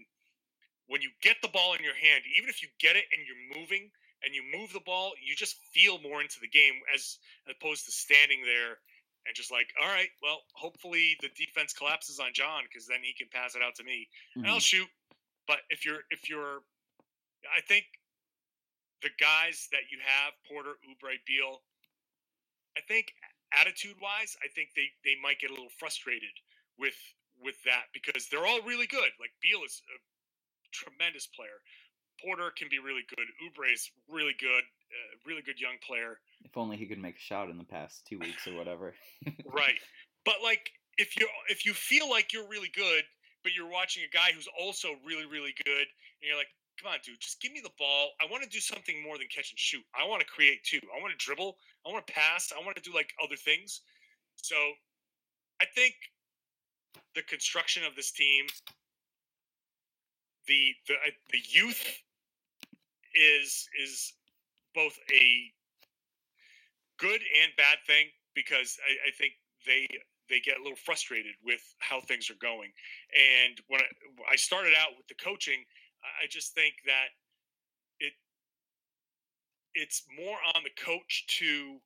when 0.87 1.01
you 1.01 1.11
get 1.23 1.37
the 1.43 1.49
ball 1.49 1.75
in 1.75 1.83
your 1.83 1.95
hand, 1.95 2.23
even 2.37 2.51
if 2.51 2.63
you 2.63 2.69
get 2.79 2.97
it 2.97 3.05
and 3.17 3.25
you're 3.25 3.59
moving 3.59 3.89
and 4.25 4.35
you 4.35 4.43
move 4.45 4.73
the 4.73 4.85
ball, 4.85 5.13
you 5.25 5.35
just 5.35 5.57
feel 5.73 5.99
more 6.01 6.21
into 6.21 6.39
the 6.41 6.49
game 6.49 6.75
as 6.95 7.19
opposed 7.49 7.87
to 7.87 7.93
standing 7.93 8.43
there 8.45 8.79
and 9.27 9.35
just 9.35 9.51
like, 9.51 9.73
all 9.81 9.89
right, 9.89 10.11
well, 10.23 10.43
hopefully 10.55 11.17
the 11.23 11.31
defense 11.35 11.73
collapses 11.73 12.19
on 12.19 12.31
John 12.35 12.65
because 12.69 12.87
then 12.87 12.99
he 13.03 13.15
can 13.15 13.29
pass 13.33 13.55
it 13.55 13.63
out 13.63 13.75
to 13.77 13.85
me 13.85 14.07
mm-hmm. 14.37 14.45
and 14.45 14.49
I'll 14.49 14.61
mm-hmm. 14.61 14.85
shoot. 14.85 14.89
But 15.47 15.65
if 15.71 15.85
you're 15.85 16.05
if 16.11 16.29
you're, 16.29 16.63
I 17.57 17.61
think 17.67 17.85
the 19.03 19.15
guys 19.19 19.69
that 19.73 19.91
you 19.91 19.99
have, 20.01 20.33
Porter, 20.49 20.79
Oubre, 20.87 21.19
Beal, 21.27 21.63
I 22.77 22.81
think 22.87 23.13
attitude 23.53 23.97
wise, 24.01 24.37
I 24.41 24.49
think 24.49 24.71
they 24.75 24.89
they 25.05 25.17
might 25.21 25.39
get 25.39 25.51
a 25.51 25.55
little 25.55 25.73
frustrated 25.79 26.33
with 26.79 26.97
with 27.41 27.57
that 27.65 27.91
because 27.93 28.29
they're 28.29 28.47
all 28.47 28.63
really 28.63 28.87
good. 28.87 29.11
Like 29.21 29.35
Beal 29.43 29.61
is 29.67 29.83
a 29.93 29.97
tremendous 30.73 31.27
player. 31.27 31.61
Porter 32.21 32.53
can 32.57 32.69
be 32.71 32.79
really 32.79 33.03
good. 33.09 33.27
is 33.73 33.91
really 34.09 34.35
good, 34.39 34.63
uh, 34.63 35.11
really 35.27 35.43
good 35.43 35.59
young 35.59 35.77
player. 35.85 36.21
If 36.45 36.57
only 36.57 36.77
he 36.77 36.87
could 36.87 36.99
make 36.99 37.17
a 37.17 37.21
shot 37.21 37.51
in 37.51 37.59
the 37.59 37.65
past 37.65 38.07
two 38.07 38.19
weeks 38.19 38.47
or 38.47 38.55
whatever. 38.55 38.95
right, 39.53 39.79
but 40.25 40.37
like 40.43 40.71
if 40.99 41.17
you 41.19 41.29
if 41.49 41.67
you 41.67 41.73
feel 41.73 42.09
like 42.09 42.33
you're 42.33 42.49
really 42.49 42.71
good, 42.75 43.03
but 43.43 43.53
you're 43.55 43.71
watching 43.71 44.05
a 44.05 44.15
guy 44.15 44.33
who's 44.35 44.49
also 44.59 44.89
really 45.05 45.27
really 45.27 45.55
good, 45.65 45.87
and 45.87 46.25
you're 46.25 46.37
like, 46.37 46.53
come 46.81 46.93
on, 46.93 46.99
dude, 47.05 47.21
just 47.21 47.41
give 47.41 47.53
me 47.53 47.61
the 47.63 47.75
ball. 47.79 48.11
I 48.21 48.31
want 48.31 48.43
to 48.43 48.49
do 48.49 48.61
something 48.61 49.03
more 49.03 49.19
than 49.19 49.27
catch 49.35 49.51
and 49.51 49.59
shoot. 49.59 49.85
I 49.95 50.07
want 50.07 50.21
to 50.21 50.27
create 50.27 50.65
too. 50.65 50.81
I 50.97 51.01
want 51.01 51.17
to 51.17 51.25
dribble. 51.25 51.57
I 51.87 51.93
want 51.93 52.07
to 52.07 52.13
pass. 52.13 52.53
I 52.53 52.65
want 52.65 52.77
to 52.77 52.83
do 52.83 52.95
like 52.95 53.13
other 53.23 53.37
things. 53.37 53.83
So, 54.37 54.57
I 55.61 55.67
think 55.75 55.95
the 57.15 57.23
construction 57.23 57.85
of 57.85 57.95
this 57.95 58.11
team 58.11 58.47
the 60.47 60.75
the 60.89 60.95
the 61.31 61.39
youth 61.49 61.85
is 63.15 63.69
is 63.83 64.15
both 64.75 64.99
a 65.13 65.53
good 66.99 67.21
and 67.43 67.53
bad 67.57 67.79
thing 67.87 68.07
because 68.35 68.79
I, 68.89 69.09
I, 69.09 69.11
think 69.19 69.33
they 69.67 69.87
they 70.31 70.41
get 70.41 70.59
a 70.59 70.63
little 70.63 70.77
frustrated 70.77 71.35
with 71.45 71.61
how 71.79 72.01
things 72.01 72.31
are 72.31 72.41
going. 72.41 72.71
And 73.13 73.61
when 73.69 73.81
I, 73.81 74.33
I 74.33 74.37
started 74.37 74.73
out 74.79 74.97
with 74.97 75.07
the 75.09 75.15
coaching, 75.15 75.65
I 76.05 76.27
just 76.29 76.55
think 76.55 76.75
that 76.87 77.09
it 78.01 78.13
it's 79.75 80.05
more 80.17 80.37
on 80.55 80.63
the 80.63 80.83
coach 80.83 81.25
to 81.39 81.79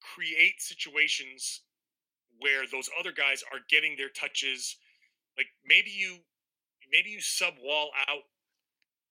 create 0.00 0.60
situations 0.60 1.62
where 2.40 2.64
those 2.70 2.88
other 2.98 3.12
guys 3.12 3.42
are 3.52 3.60
getting 3.70 3.96
their 3.96 4.08
touches. 4.08 4.76
Like 5.36 5.46
maybe 5.66 5.90
you 5.90 6.18
maybe 6.90 7.10
you 7.10 7.20
sub 7.20 7.54
wall 7.62 7.90
out 8.08 8.22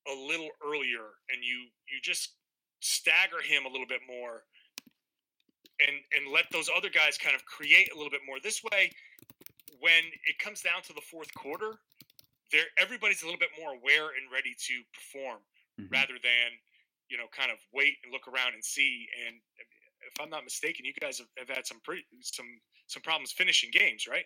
a 0.08 0.16
little 0.16 0.50
earlier 0.66 1.18
and 1.32 1.44
you 1.44 1.68
you 1.88 2.00
just 2.02 2.36
stagger 2.80 3.42
him 3.42 3.66
a 3.66 3.70
little 3.70 3.88
bit 3.88 4.02
more 4.08 4.44
and 5.88 5.98
and 6.16 6.34
let 6.34 6.46
those 6.52 6.70
other 6.76 6.90
guys 6.90 7.18
kind 7.18 7.36
of 7.36 7.46
create 7.46 7.90
a 7.94 7.96
little 7.96 8.10
bit 8.10 8.22
more 8.26 8.38
this 8.42 8.62
way 8.72 8.92
when 9.80 10.04
it 10.28 10.38
comes 10.40 10.62
down 10.62 10.82
to 10.84 10.94
the 10.94 11.02
fourth 11.02 11.34
quarter 11.34 11.80
everybody's 12.80 13.22
a 13.22 13.26
little 13.26 13.40
bit 13.40 13.56
more 13.60 13.74
aware 13.74 14.12
and 14.16 14.32
ready 14.32 14.56
to 14.68 14.74
perform 14.94 15.40
mm-hmm. 15.80 15.92
rather 15.92 16.16
than 16.22 16.58
you 17.12 17.18
know, 17.18 17.26
kind 17.38 17.52
of 17.52 17.58
wait 17.74 17.98
and 18.04 18.12
look 18.12 18.28
around 18.28 18.54
and 18.54 18.64
see. 18.64 19.06
And 19.28 19.36
if 20.08 20.20
I'm 20.20 20.30
not 20.30 20.46
mistaken, 20.46 20.86
you 20.86 20.94
guys 21.00 21.20
have, 21.20 21.28
have 21.38 21.56
had 21.56 21.68
some 21.68 21.82
pretty 21.84 22.06
some 22.22 22.48
some 22.88 23.04
problems 23.04 23.34
finishing 23.34 23.70
games, 23.72 24.08
right? 24.10 24.26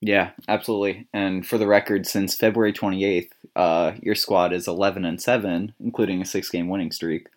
Yeah, 0.00 0.30
absolutely. 0.48 1.06
And 1.12 1.46
for 1.46 1.58
the 1.58 1.66
record, 1.66 2.06
since 2.06 2.34
February 2.34 2.72
28th, 2.72 3.30
uh, 3.54 3.92
your 4.02 4.14
squad 4.14 4.52
is 4.52 4.68
11 4.68 5.04
and 5.04 5.20
7, 5.20 5.72
including 5.80 6.20
a 6.20 6.26
six 6.26 6.50
game 6.50 6.68
winning 6.68 6.90
streak. 6.90 7.28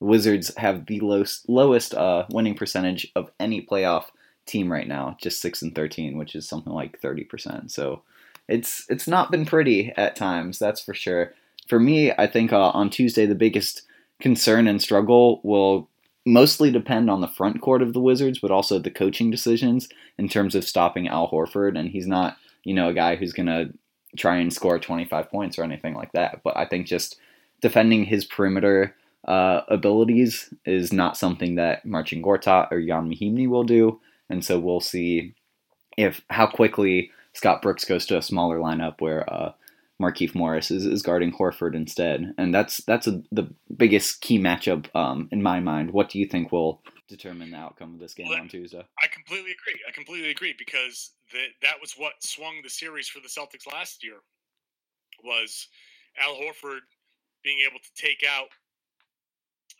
The 0.00 0.06
Wizards 0.06 0.52
have 0.56 0.86
the 0.86 1.00
lowest, 1.00 1.48
lowest 1.48 1.94
uh, 1.94 2.24
winning 2.30 2.54
percentage 2.54 3.12
of 3.14 3.30
any 3.38 3.64
playoff 3.64 4.06
team 4.44 4.72
right 4.72 4.88
now, 4.88 5.16
just 5.20 5.40
6 5.40 5.62
and 5.62 5.74
13, 5.74 6.16
which 6.16 6.34
is 6.34 6.48
something 6.48 6.72
like 6.72 7.00
30%. 7.00 7.70
So 7.70 8.02
it's 8.48 8.86
it's 8.88 9.08
not 9.08 9.30
been 9.30 9.44
pretty 9.44 9.92
at 9.96 10.16
times, 10.16 10.58
that's 10.58 10.80
for 10.80 10.94
sure. 10.94 11.32
For 11.68 11.80
me, 11.80 12.12
I 12.12 12.26
think 12.26 12.52
uh, 12.52 12.70
on 12.70 12.90
Tuesday, 12.90 13.26
the 13.26 13.34
biggest 13.34 13.82
concern 14.20 14.66
and 14.66 14.80
struggle 14.80 15.40
will 15.42 15.88
mostly 16.24 16.70
depend 16.70 17.08
on 17.10 17.20
the 17.20 17.28
front 17.28 17.60
court 17.60 17.82
of 17.82 17.92
the 17.92 18.00
Wizards, 18.00 18.38
but 18.40 18.50
also 18.50 18.78
the 18.78 18.90
coaching 18.90 19.30
decisions 19.30 19.88
in 20.18 20.28
terms 20.28 20.54
of 20.54 20.64
stopping 20.64 21.08
Al 21.08 21.30
Horford. 21.30 21.78
And 21.78 21.88
he's 21.88 22.06
not, 22.06 22.36
you 22.64 22.74
know, 22.74 22.88
a 22.88 22.94
guy 22.94 23.16
who's 23.16 23.32
going 23.32 23.46
to 23.46 23.72
try 24.16 24.36
and 24.36 24.52
score 24.52 24.78
25 24.78 25.30
points 25.30 25.58
or 25.58 25.62
anything 25.62 25.94
like 25.94 26.12
that. 26.12 26.40
But 26.42 26.56
I 26.56 26.66
think 26.66 26.86
just 26.86 27.18
defending 27.60 28.04
his 28.04 28.24
perimeter 28.24 28.94
uh, 29.26 29.62
abilities 29.68 30.52
is 30.64 30.92
not 30.92 31.16
something 31.16 31.56
that 31.56 31.84
Marcin 31.84 32.22
Gortat 32.22 32.70
or 32.70 32.78
Ian 32.78 33.08
Mahinmi 33.08 33.48
will 33.48 33.64
do. 33.64 34.00
And 34.28 34.44
so 34.44 34.58
we'll 34.58 34.80
see 34.80 35.34
if 35.96 36.22
how 36.30 36.46
quickly 36.46 37.10
Scott 37.36 37.60
Brooks 37.60 37.84
goes 37.84 38.06
to 38.06 38.16
a 38.16 38.22
smaller 38.22 38.58
lineup 38.58 39.00
where 39.00 39.30
uh, 39.30 39.52
Markieff 40.00 40.34
Morris 40.34 40.70
is, 40.70 40.86
is 40.86 41.02
guarding 41.02 41.32
Horford 41.32 41.74
instead, 41.74 42.34
and 42.38 42.54
that's 42.54 42.78
that's 42.84 43.06
a, 43.06 43.22
the 43.30 43.52
biggest 43.76 44.22
key 44.22 44.38
matchup 44.38 44.86
um, 44.96 45.28
in 45.30 45.42
my 45.42 45.60
mind. 45.60 45.90
What 45.90 46.08
do 46.08 46.18
you 46.18 46.26
think 46.26 46.50
will 46.50 46.82
determine 47.08 47.50
the 47.50 47.58
outcome 47.58 47.92
of 47.92 48.00
this 48.00 48.14
game 48.14 48.28
well, 48.30 48.40
on 48.40 48.48
Tuesday? 48.48 48.82
I 49.02 49.06
completely 49.08 49.52
agree. 49.52 49.78
I 49.86 49.92
completely 49.92 50.30
agree 50.30 50.54
because 50.58 51.12
that 51.32 51.48
that 51.60 51.76
was 51.78 51.92
what 51.98 52.14
swung 52.20 52.60
the 52.62 52.70
series 52.70 53.06
for 53.06 53.20
the 53.20 53.28
Celtics 53.28 53.70
last 53.70 54.02
year 54.02 54.16
was 55.22 55.68
Al 56.18 56.36
Horford 56.36 56.80
being 57.44 57.58
able 57.68 57.80
to 57.80 58.02
take 58.02 58.24
out 58.26 58.48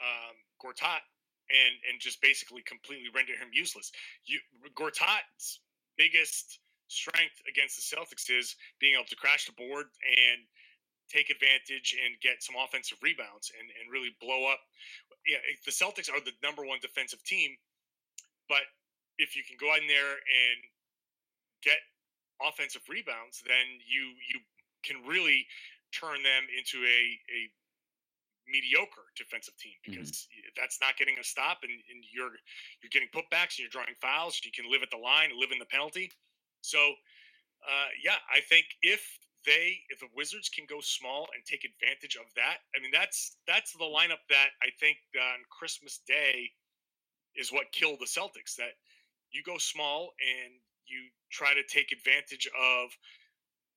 um, 0.01 0.37
Gortat 0.63 1.01
and 1.49 1.75
and 1.91 2.01
just 2.01 2.21
basically 2.21 2.63
completely 2.67 3.09
render 3.15 3.33
him 3.33 3.49
useless. 3.51 3.93
You 4.27 4.41
Gortat's 4.75 5.61
biggest 5.97 6.61
strength 6.89 7.43
against 7.49 7.77
the 7.77 7.85
Celtics 7.85 8.31
is 8.31 8.57
being 8.81 8.95
able 8.95 9.09
to 9.11 9.17
crash 9.17 9.47
the 9.47 9.57
board 9.57 9.87
and 10.07 10.47
take 11.07 11.31
advantage 11.31 11.95
and 11.95 12.19
get 12.19 12.43
some 12.43 12.59
offensive 12.59 12.99
rebounds 13.03 13.53
and, 13.55 13.71
and 13.79 13.91
really 13.91 14.15
blow 14.21 14.47
up. 14.51 14.59
Yeah, 15.27 15.43
the 15.65 15.75
Celtics 15.75 16.11
are 16.11 16.23
the 16.23 16.35
number 16.43 16.67
one 16.67 16.79
defensive 16.83 17.23
team, 17.23 17.55
but 18.49 18.67
if 19.19 19.35
you 19.35 19.43
can 19.47 19.57
go 19.59 19.75
in 19.75 19.87
there 19.87 20.19
and 20.19 20.59
get 21.63 21.79
offensive 22.43 22.83
rebounds, 22.89 23.43
then 23.47 23.81
you 23.87 24.15
you 24.31 24.39
can 24.83 25.03
really 25.07 25.47
turn 25.91 26.23
them 26.23 26.45
into 26.55 26.85
a, 26.85 27.01
a 27.31 27.41
mediocre 28.47 29.11
defensive 29.19 29.57
team 29.59 29.75
mm-hmm. 29.83 29.99
because 29.99 30.31
mm-hmm. 30.31 30.55
that's 30.55 30.79
not 30.79 30.95
getting 30.99 31.19
a 31.19 31.25
stop 31.25 31.63
and, 31.63 31.73
and 31.73 32.05
you're 32.11 32.39
you're 32.83 32.93
getting 32.93 33.11
putbacks 33.11 33.59
and 33.59 33.67
you're 33.67 33.75
drawing 33.75 33.95
fouls. 33.99 34.39
You 34.45 34.55
can 34.55 34.71
live 34.71 34.83
at 34.83 34.91
the 34.91 35.01
line, 35.01 35.35
live 35.35 35.51
in 35.51 35.59
the 35.59 35.71
penalty. 35.71 36.11
So, 36.67 36.79
uh, 37.63 37.91
yeah, 38.03 38.19
I 38.27 38.41
think 38.41 38.67
if 38.83 39.01
they, 39.47 39.79
if 39.89 40.01
the 40.01 40.11
Wizards 40.15 40.49
can 40.51 40.67
go 40.69 40.81
small 40.83 41.29
and 41.35 41.47
take 41.47 41.63
advantage 41.63 42.17
of 42.19 42.27
that, 42.35 42.67
I 42.75 42.83
mean, 42.83 42.91
that's 42.91 43.39
that's 43.47 43.73
the 43.73 43.87
lineup 43.87 44.27
that 44.29 44.59
I 44.63 44.75
think 44.81 44.99
on 45.15 45.47
Christmas 45.47 46.03
Day 46.07 46.51
is 47.37 47.53
what 47.53 47.71
killed 47.71 48.03
the 48.03 48.11
Celtics. 48.11 48.59
That 48.59 48.75
you 49.31 49.43
go 49.47 49.59
small 49.59 50.11
and 50.19 50.59
you 50.87 51.07
try 51.31 51.55
to 51.55 51.63
take 51.71 51.93
advantage 51.93 52.51
of. 52.59 52.91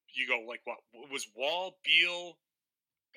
You 0.10 0.26
go 0.26 0.42
like 0.42 0.66
what 0.66 0.82
it 1.06 1.14
was 1.14 1.30
Wall, 1.38 1.78
Beal, 1.86 2.34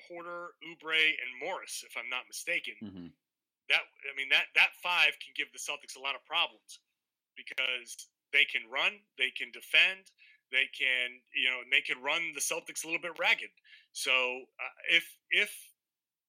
Porter, 0.05 0.53
Oubre, 0.61 1.09
and 1.17 1.31
Morris, 1.41 1.81
if 1.81 1.97
I'm 1.97 2.09
not 2.09 2.29
mistaken. 2.29 2.77
Mm-hmm. 2.77 3.09
That 3.73 3.81
I 4.05 4.13
mean 4.13 4.29
that 4.29 4.53
that 4.53 4.77
five 4.83 5.17
can 5.17 5.33
give 5.33 5.49
the 5.49 5.57
Celtics 5.57 5.97
a 5.97 6.03
lot 6.05 6.13
of 6.13 6.21
problems 6.29 6.77
because 7.33 8.13
they 8.33 8.45
can 8.45 8.65
run, 8.69 8.99
they 9.17 9.31
can 9.37 9.51
defend, 9.53 10.11
they 10.51 10.67
can, 10.77 11.21
you 11.33 11.49
know, 11.49 11.61
they 11.71 11.81
can 11.81 12.01
run 12.03 12.33
the 12.33 12.41
Celtics 12.41 12.83
a 12.83 12.87
little 12.87 13.01
bit 13.01 13.17
ragged. 13.19 13.53
So 13.93 14.11
uh, 14.11 14.77
if 14.89 15.05
if 15.31 15.51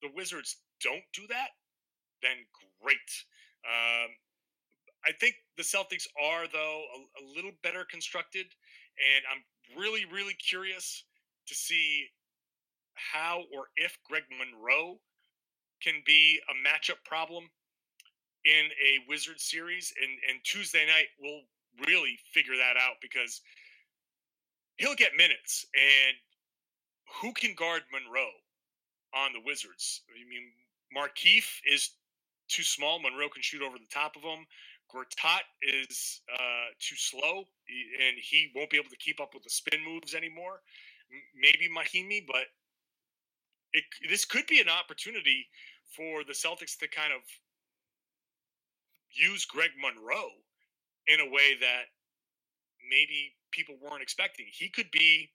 the 0.03 0.11
Wizards 0.15 0.57
don't 0.83 1.05
do 1.13 1.27
that, 1.29 1.49
then 2.23 2.37
great. 2.81 3.11
Um, 3.65 4.11
I 5.07 5.13
think 5.21 5.35
the 5.57 5.63
Celtics 5.65 6.07
are 6.23 6.47
though 6.53 6.83
a, 6.95 6.99
a 7.21 7.25
little 7.35 7.53
better 7.63 7.85
constructed, 7.91 8.47
and 8.47 9.23
I'm 9.33 9.43
really 9.81 10.05
really 10.05 10.35
curious 10.35 11.05
to 11.49 11.55
see 11.55 12.07
how 12.95 13.43
or 13.55 13.67
if 13.77 13.99
Greg 14.09 14.25
Monroe 14.31 15.01
can 15.83 16.03
be 16.07 16.41
a 16.49 16.55
matchup 16.67 17.05
problem 17.05 17.51
in 18.45 18.67
a 18.81 19.05
Wizard 19.09 19.41
series. 19.41 19.93
And, 20.01 20.13
and 20.31 20.45
Tuesday 20.45 20.87
night, 20.87 21.09
we'll 21.19 21.43
really 21.87 22.19
figure 22.33 22.57
that 22.57 22.77
out 22.81 22.97
because 23.03 23.41
he'll 24.77 24.95
get 24.95 25.17
minutes. 25.17 25.67
And 25.75 26.17
who 27.21 27.33
can 27.33 27.55
guard 27.55 27.83
Monroe 27.93 28.35
on 29.15 29.33
the 29.33 29.41
Wizards? 29.45 30.03
I 30.11 30.29
mean, 30.29 30.51
Markieff 30.97 31.61
is 31.71 31.91
too 32.49 32.63
small. 32.63 32.99
Monroe 33.01 33.29
can 33.29 33.43
shoot 33.43 33.63
over 33.63 33.79
the 33.79 33.93
top 33.93 34.17
of 34.17 34.23
him. 34.23 34.47
Gortat 34.93 35.43
is 35.63 36.21
uh, 36.33 36.71
too 36.79 36.97
slow, 36.97 37.45
and 38.07 38.17
he 38.21 38.53
won't 38.55 38.71
be 38.71 38.77
able 38.77 38.91
to 38.91 38.97
keep 38.97 39.21
up 39.21 39.35
with 39.35 39.43
the 39.43 39.51
spin 39.51 39.83
moves 39.85 40.15
anymore. 40.15 40.61
Maybe 41.35 41.69
Mahinmi, 41.69 42.27
but 42.27 42.47
it, 43.73 43.85
this 44.09 44.25
could 44.25 44.47
be 44.47 44.61
an 44.61 44.69
opportunity 44.69 45.47
for 45.97 46.23
the 46.25 46.33
Celtics 46.33 46.79
to 46.79 46.89
kind 46.89 47.13
of 47.13 47.23
use 49.11 49.45
Greg 49.45 49.71
Monroe 49.81 50.31
in 51.07 51.21
a 51.21 51.31
way 51.31 51.55
that 51.61 51.85
maybe 52.89 53.33
people 53.51 53.77
weren't 53.81 54.03
expecting. 54.03 54.47
He 54.51 54.69
could 54.69 54.91
be 54.91 55.31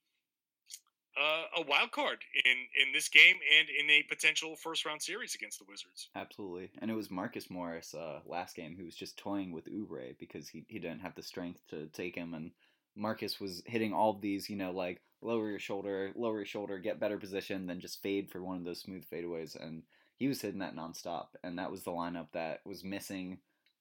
uh, 1.20 1.44
a 1.58 1.62
wild 1.68 1.92
card 1.92 2.20
in 2.46 2.86
in 2.86 2.94
this 2.94 3.10
game 3.10 3.36
and 3.58 3.68
in 3.70 3.90
a 3.90 4.04
potential 4.04 4.56
first 4.56 4.86
round 4.86 5.02
series 5.02 5.36
against 5.36 5.60
the 5.60 5.66
Wizards. 5.68 6.10
Absolutely, 6.16 6.70
and 6.82 6.90
it 6.90 6.96
was 6.96 7.12
Marcus 7.12 7.50
Morris 7.50 7.94
uh, 7.94 8.20
last 8.26 8.56
game 8.56 8.76
who 8.78 8.86
was 8.86 8.96
just 8.96 9.18
toying 9.18 9.52
with 9.52 9.66
Oubre 9.66 10.18
because 10.20 10.48
he 10.48 10.66
he 10.68 10.80
didn't 10.80 11.02
have 11.02 11.16
the 11.16 11.24
strength 11.24 11.62
to 11.70 11.88
take 11.88 12.16
him, 12.16 12.34
and 12.34 12.52
Marcus 12.96 13.40
was 13.40 13.64
hitting 13.66 13.94
all 13.94 14.12
of 14.12 14.22
these, 14.22 14.50
you 14.50 14.56
know, 14.56 14.72
like 14.72 15.02
lower 15.22 15.50
your 15.50 15.60
shoulder, 15.60 16.12
lower 16.16 16.38
your 16.38 16.46
shoulder, 16.46 16.78
get 16.78 17.00
better 17.00 17.18
position, 17.18 17.68
then 17.68 17.80
just 17.80 18.02
fade 18.02 18.30
for 18.32 18.42
one 18.42 18.58
of 18.58 18.64
those 18.64 18.80
smooth 18.80 19.06
fadeaways, 19.12 19.60
and 19.62 19.84
he 20.18 20.28
was 20.28 20.42
hitting 20.42 20.60
that 20.60 20.76
nonstop, 20.76 21.28
and 21.44 21.58
that 21.58 21.72
was 21.72 21.84
the 21.84 21.92
lineup 21.92 22.28
that 22.34 22.60
was 22.66 22.84
missing 22.84 23.40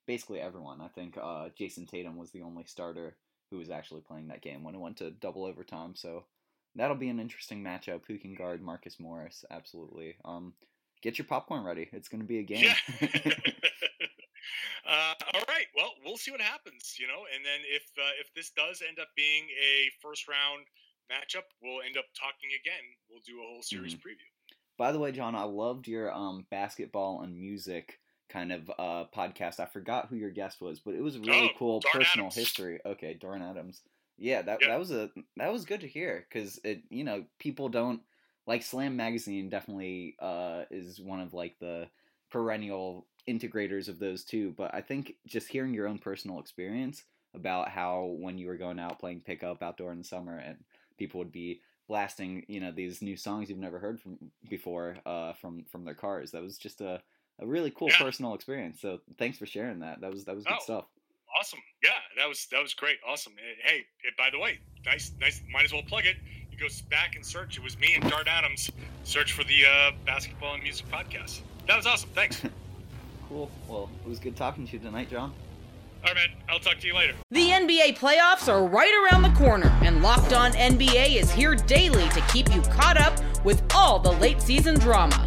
basically 0.09 0.40
everyone. 0.40 0.81
I 0.81 0.88
think 0.88 1.16
uh, 1.23 1.51
Jayson 1.57 1.87
Tatum 1.87 2.16
was 2.16 2.33
the 2.33 2.42
only 2.42 2.64
starter 2.64 3.14
who 3.51 3.59
was 3.59 3.71
actually 3.71 4.01
playing 4.01 4.29
that 4.29 4.42
game 4.42 4.64
when 4.64 4.75
it 4.75 4.81
went 4.81 4.97
to 4.97 5.11
double 5.11 5.44
overtime. 5.44 5.94
So 5.94 6.25
that'll 6.75 6.97
be 6.97 7.11
an 7.11 7.21
interesting 7.21 7.62
matchup. 7.62 8.01
Who 8.09 8.18
can 8.18 8.35
guard 8.35 8.62
Marcus 8.62 8.99
Morris? 8.99 9.44
Absolutely. 9.51 10.16
Um, 10.25 10.55
get 11.03 11.18
your 11.18 11.27
popcorn 11.27 11.62
ready. 11.62 11.88
It's 11.92 12.09
going 12.09 12.23
to 12.23 12.27
be 12.27 12.38
a 12.38 12.42
game. 12.42 12.64
Yeah. 12.64 12.75
uh, 14.88 15.14
all 15.35 15.44
right. 15.47 15.66
Well, 15.77 15.92
we'll 16.05 16.16
see 16.16 16.31
what 16.31 16.40
happens. 16.40 16.97
You 16.99 17.07
know, 17.07 17.25
and 17.35 17.44
then 17.44 17.61
if 17.68 17.83
uh, 17.99 18.16
if 18.18 18.33
this 18.35 18.51
does 18.57 18.83
end 18.87 18.99
up 18.99 19.09
being 19.14 19.44
a 19.44 19.90
first 20.03 20.27
round 20.27 20.64
matchup, 21.12 21.44
we'll 21.62 21.83
end 21.83 21.99
up 21.99 22.07
talking 22.18 22.51
again. 22.59 22.85
We'll 23.11 23.23
do 23.27 23.42
a 23.42 23.47
whole 23.47 23.62
series 23.62 23.94
mm-hmm. 23.94 24.09
preview. 24.09 24.57
By 24.79 24.92
the 24.92 24.99
way, 24.99 25.12
John, 25.12 25.35
I 25.35 25.42
loved 25.42 25.87
your 25.87 26.12
um, 26.14 26.47
basketball 26.51 27.23
and 27.23 27.38
music 27.38 27.99
kind 28.29 28.53
of 28.53 28.71
uh, 28.79 29.05
podcast. 29.14 29.61
I 29.61 29.67
forgot 29.67 30.09
who 30.09 30.17
your 30.17 30.31
guest 30.31 30.61
was, 30.61 30.81
but 30.81 30.95
it 30.95 31.03
was 31.03 31.19
really 31.19 31.51
oh, 31.55 31.59
cool 31.59 31.83
personal 31.93 32.27
Adams. 32.27 32.35
history. 32.35 32.81
Okay, 32.85 33.14
Dart 33.14 33.41
Adams. 33.41 33.81
Yeah, 34.17 34.43
that 34.43 34.61
that 34.67 34.79
was 34.79 34.91
a 34.91 35.11
that 35.37 35.53
was 35.53 35.64
good 35.64 35.81
to 35.81 35.88
hear 35.88 36.27
because 36.29 36.59
it 36.64 36.83
you 36.91 37.05
know 37.05 37.25
people 37.38 37.69
don't 37.69 38.01
like 38.47 38.62
Slam 38.62 38.97
Magazine 38.97 39.49
definitely 39.49 40.17
uh, 40.21 40.62
is 40.71 41.01
one 41.01 41.21
of 41.21 41.35
like 41.35 41.57
the 41.61 41.87
perennial 42.31 43.07
integrators 43.29 43.88
of 43.88 43.99
those 43.99 44.25
two. 44.25 44.55
But 44.57 44.75
I 44.75 44.81
think 44.81 45.14
just 45.27 45.49
hearing 45.49 45.75
your 45.75 45.87
own 45.87 45.99
personal 45.99 46.41
experience 46.41 47.05
about 47.35 47.69
how 47.69 48.17
when 48.19 48.38
you 48.38 48.47
were 48.47 48.57
going 48.57 48.79
out 48.79 48.99
playing 48.99 49.21
pickup 49.21 49.62
outdoor 49.62 49.93
in 49.93 49.99
the 49.99 50.05
summer 50.05 50.38
and 50.38 50.57
people 50.97 51.19
would 51.19 51.31
be 51.31 51.61
blasting 51.87 52.45
you 52.49 52.61
know 52.61 52.73
these 52.73 53.01
new 53.01 53.17
songs 53.17 53.49
you've 53.49 53.59
never 53.59 53.79
heard 53.79 54.01
from 54.01 54.19
before 54.49 54.97
uh, 55.07 55.33
from 55.35 55.64
from 55.64 55.85
their 55.85 55.95
cars. 55.95 56.33
That 56.33 56.43
was 56.43 56.59
just 56.59 56.81
a 56.81 57.01
a 57.40 57.46
really 57.46 57.70
cool 57.70 57.88
yeah. 57.88 57.98
personal 57.98 58.35
experience. 58.35 58.81
So 58.81 59.01
thanks 59.18 59.38
for 59.38 59.46
sharing 59.46 59.81
that. 59.81 60.01
That 60.01 60.12
was 60.12 60.24
that 60.24 60.35
was 60.35 60.44
good 60.44 60.57
oh, 60.59 60.62
stuff. 60.62 60.85
Awesome. 61.38 61.61
Yeah, 61.83 61.90
that 62.16 62.29
was 62.29 62.46
that 62.51 62.62
was 62.62 62.74
great. 62.74 62.98
Awesome. 63.07 63.35
Hey, 63.62 63.85
by 64.16 64.29
the 64.31 64.38
way, 64.38 64.59
nice 64.85 65.12
nice. 65.20 65.42
Might 65.53 65.64
as 65.64 65.72
well 65.72 65.83
plug 65.83 66.07
it. 66.07 66.16
You 66.51 66.59
go 66.59 66.66
back 66.90 67.16
and 67.16 67.24
search. 67.24 67.57
It 67.57 67.62
was 67.62 67.79
me 67.79 67.94
and 67.94 68.09
Dart 68.11 68.27
Adams. 68.29 68.70
Search 69.05 69.33
for 69.33 69.44
the 69.44 69.64
uh, 69.66 69.92
basketball 70.05 70.55
and 70.55 70.62
music 70.62 70.88
podcast. 70.90 71.40
That 71.66 71.77
was 71.77 71.87
awesome. 71.87 72.11
Thanks. 72.14 72.42
Cool. 73.29 73.51
Well, 73.68 73.90
it 74.07 74.09
was 74.09 74.18
good 74.18 74.37
talking 74.37 74.66
to 74.66 74.72
you 74.72 74.79
tonight, 74.79 75.11
John. 75.11 75.35
All 76.03 76.05
right, 76.05 76.14
man. 76.14 76.29
I'll 76.48 76.61
talk 76.61 76.79
to 76.79 76.87
you 76.87 76.94
later. 76.94 77.12
The 77.31 77.51
NBA 77.51 77.98
playoffs 77.98 78.48
are 78.48 78.64
right 78.64 78.92
around 79.05 79.22
the 79.22 79.38
corner, 79.38 79.68
and 79.83 80.03
Locked 80.03 80.33
On 80.33 80.53
NBA 80.53 81.16
is 81.16 81.31
here 81.31 81.55
daily 81.55 82.09
to 82.11 82.20
keep 82.33 82.55
you 82.55 82.62
caught 82.62 82.96
up 82.96 83.18
with 83.44 83.62
all 83.74 83.98
the 83.98 84.12
late 84.12 84.40
season 84.40 84.79
drama. 84.79 85.27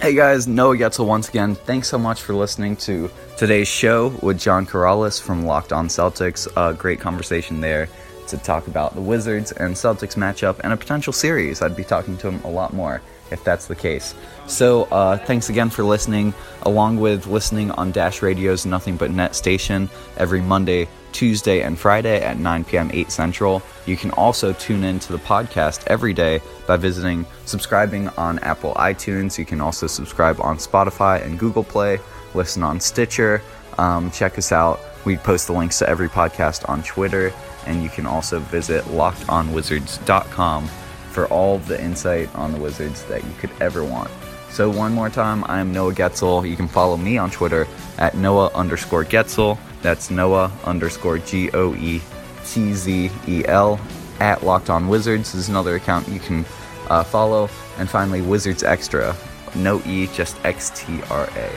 Hey 0.00 0.14
guys, 0.14 0.48
Noah 0.48 0.78
Goetzel 0.78 1.04
once 1.04 1.28
again. 1.28 1.54
Thanks 1.54 1.86
so 1.86 1.98
much 1.98 2.22
for 2.22 2.32
listening 2.32 2.74
to 2.76 3.10
today's 3.36 3.68
show 3.68 4.08
with 4.22 4.40
John 4.40 4.64
Karalis 4.64 5.20
from 5.20 5.44
Locked 5.44 5.74
On 5.74 5.88
Celtics. 5.88 6.48
A 6.56 6.72
great 6.72 7.00
conversation 7.00 7.60
there 7.60 7.86
to 8.28 8.38
talk 8.38 8.66
about 8.66 8.94
the 8.94 9.00
Wizards 9.02 9.52
and 9.52 9.74
Celtics 9.74 10.16
matchup 10.16 10.58
and 10.64 10.72
a 10.72 10.76
potential 10.78 11.12
series. 11.12 11.60
I'd 11.60 11.76
be 11.76 11.84
talking 11.84 12.16
to 12.16 12.28
him 12.28 12.40
a 12.44 12.50
lot 12.50 12.72
more 12.72 13.02
if 13.30 13.44
that's 13.44 13.66
the 13.66 13.76
case. 13.76 14.14
So, 14.46 14.84
uh, 14.84 15.18
thanks 15.18 15.50
again 15.50 15.68
for 15.68 15.84
listening, 15.84 16.32
along 16.62 16.98
with 16.98 17.26
listening 17.26 17.70
on 17.72 17.92
Dash 17.92 18.22
Radio's 18.22 18.64
Nothing 18.64 18.96
But 18.96 19.10
Net 19.10 19.36
station 19.36 19.90
every 20.16 20.40
Monday, 20.40 20.88
Tuesday, 21.12 21.62
and 21.62 21.78
Friday 21.78 22.20
at 22.22 22.38
9 22.38 22.64
p.m. 22.64 22.90
8 22.92 23.10
Central. 23.10 23.62
You 23.86 23.96
can 23.96 24.10
also 24.12 24.52
tune 24.52 24.84
in 24.84 24.98
to 25.00 25.12
the 25.12 25.18
podcast 25.18 25.84
every 25.86 26.12
day 26.12 26.40
by 26.66 26.76
visiting, 26.76 27.26
subscribing 27.44 28.08
on 28.10 28.38
Apple 28.40 28.74
iTunes. 28.74 29.38
You 29.38 29.44
can 29.44 29.60
also 29.60 29.86
subscribe 29.86 30.40
on 30.40 30.56
Spotify 30.56 31.24
and 31.24 31.38
Google 31.38 31.64
Play, 31.64 31.98
listen 32.34 32.62
on 32.62 32.80
Stitcher. 32.80 33.42
Um, 33.78 34.10
check 34.10 34.38
us 34.38 34.52
out. 34.52 34.80
We 35.04 35.16
post 35.16 35.46
the 35.46 35.54
links 35.54 35.78
to 35.78 35.88
every 35.88 36.08
podcast 36.08 36.68
on 36.68 36.82
Twitter, 36.82 37.32
and 37.66 37.82
you 37.82 37.88
can 37.88 38.06
also 38.06 38.38
visit 38.40 38.84
lockedonwizards.com 38.84 40.66
for 41.10 41.26
all 41.28 41.58
the 41.58 41.82
insight 41.82 42.34
on 42.34 42.52
the 42.52 42.58
Wizards 42.58 43.04
that 43.04 43.24
you 43.24 43.32
could 43.38 43.50
ever 43.60 43.82
want. 43.82 44.10
So, 44.50 44.68
one 44.68 44.92
more 44.92 45.08
time, 45.08 45.44
I 45.46 45.60
am 45.60 45.72
Noah 45.72 45.94
Goetzel. 45.94 46.44
You 46.44 46.56
can 46.56 46.68
follow 46.68 46.96
me 46.96 47.16
on 47.18 47.30
Twitter 47.30 47.66
at 47.98 48.16
Noah 48.16 48.50
underscore 48.54 49.04
Goetzel. 49.04 49.58
That's 49.80 50.10
Noah 50.10 50.52
underscore 50.64 51.18
G 51.18 51.50
O 51.54 51.74
E 51.76 52.02
T 52.44 52.74
Z 52.74 53.10
E 53.28 53.44
L 53.46 53.80
at 54.18 54.44
Locked 54.44 54.68
On 54.68 54.88
Wizards 54.88 55.34
is 55.34 55.48
another 55.48 55.76
account 55.76 56.08
you 56.08 56.20
can 56.20 56.44
uh, 56.88 57.04
follow. 57.04 57.48
And 57.78 57.88
finally, 57.88 58.22
Wizards 58.22 58.62
Extra. 58.62 59.16
No 59.54 59.80
E, 59.86 60.08
just 60.08 60.36
X 60.44 60.70
T 60.74 61.00
R 61.10 61.24
A. 61.24 61.48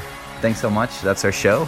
Thanks 0.41 0.61
so 0.61 0.69
much. 0.69 1.01
That's 1.01 1.25
our 1.25 1.31
show. 1.31 1.67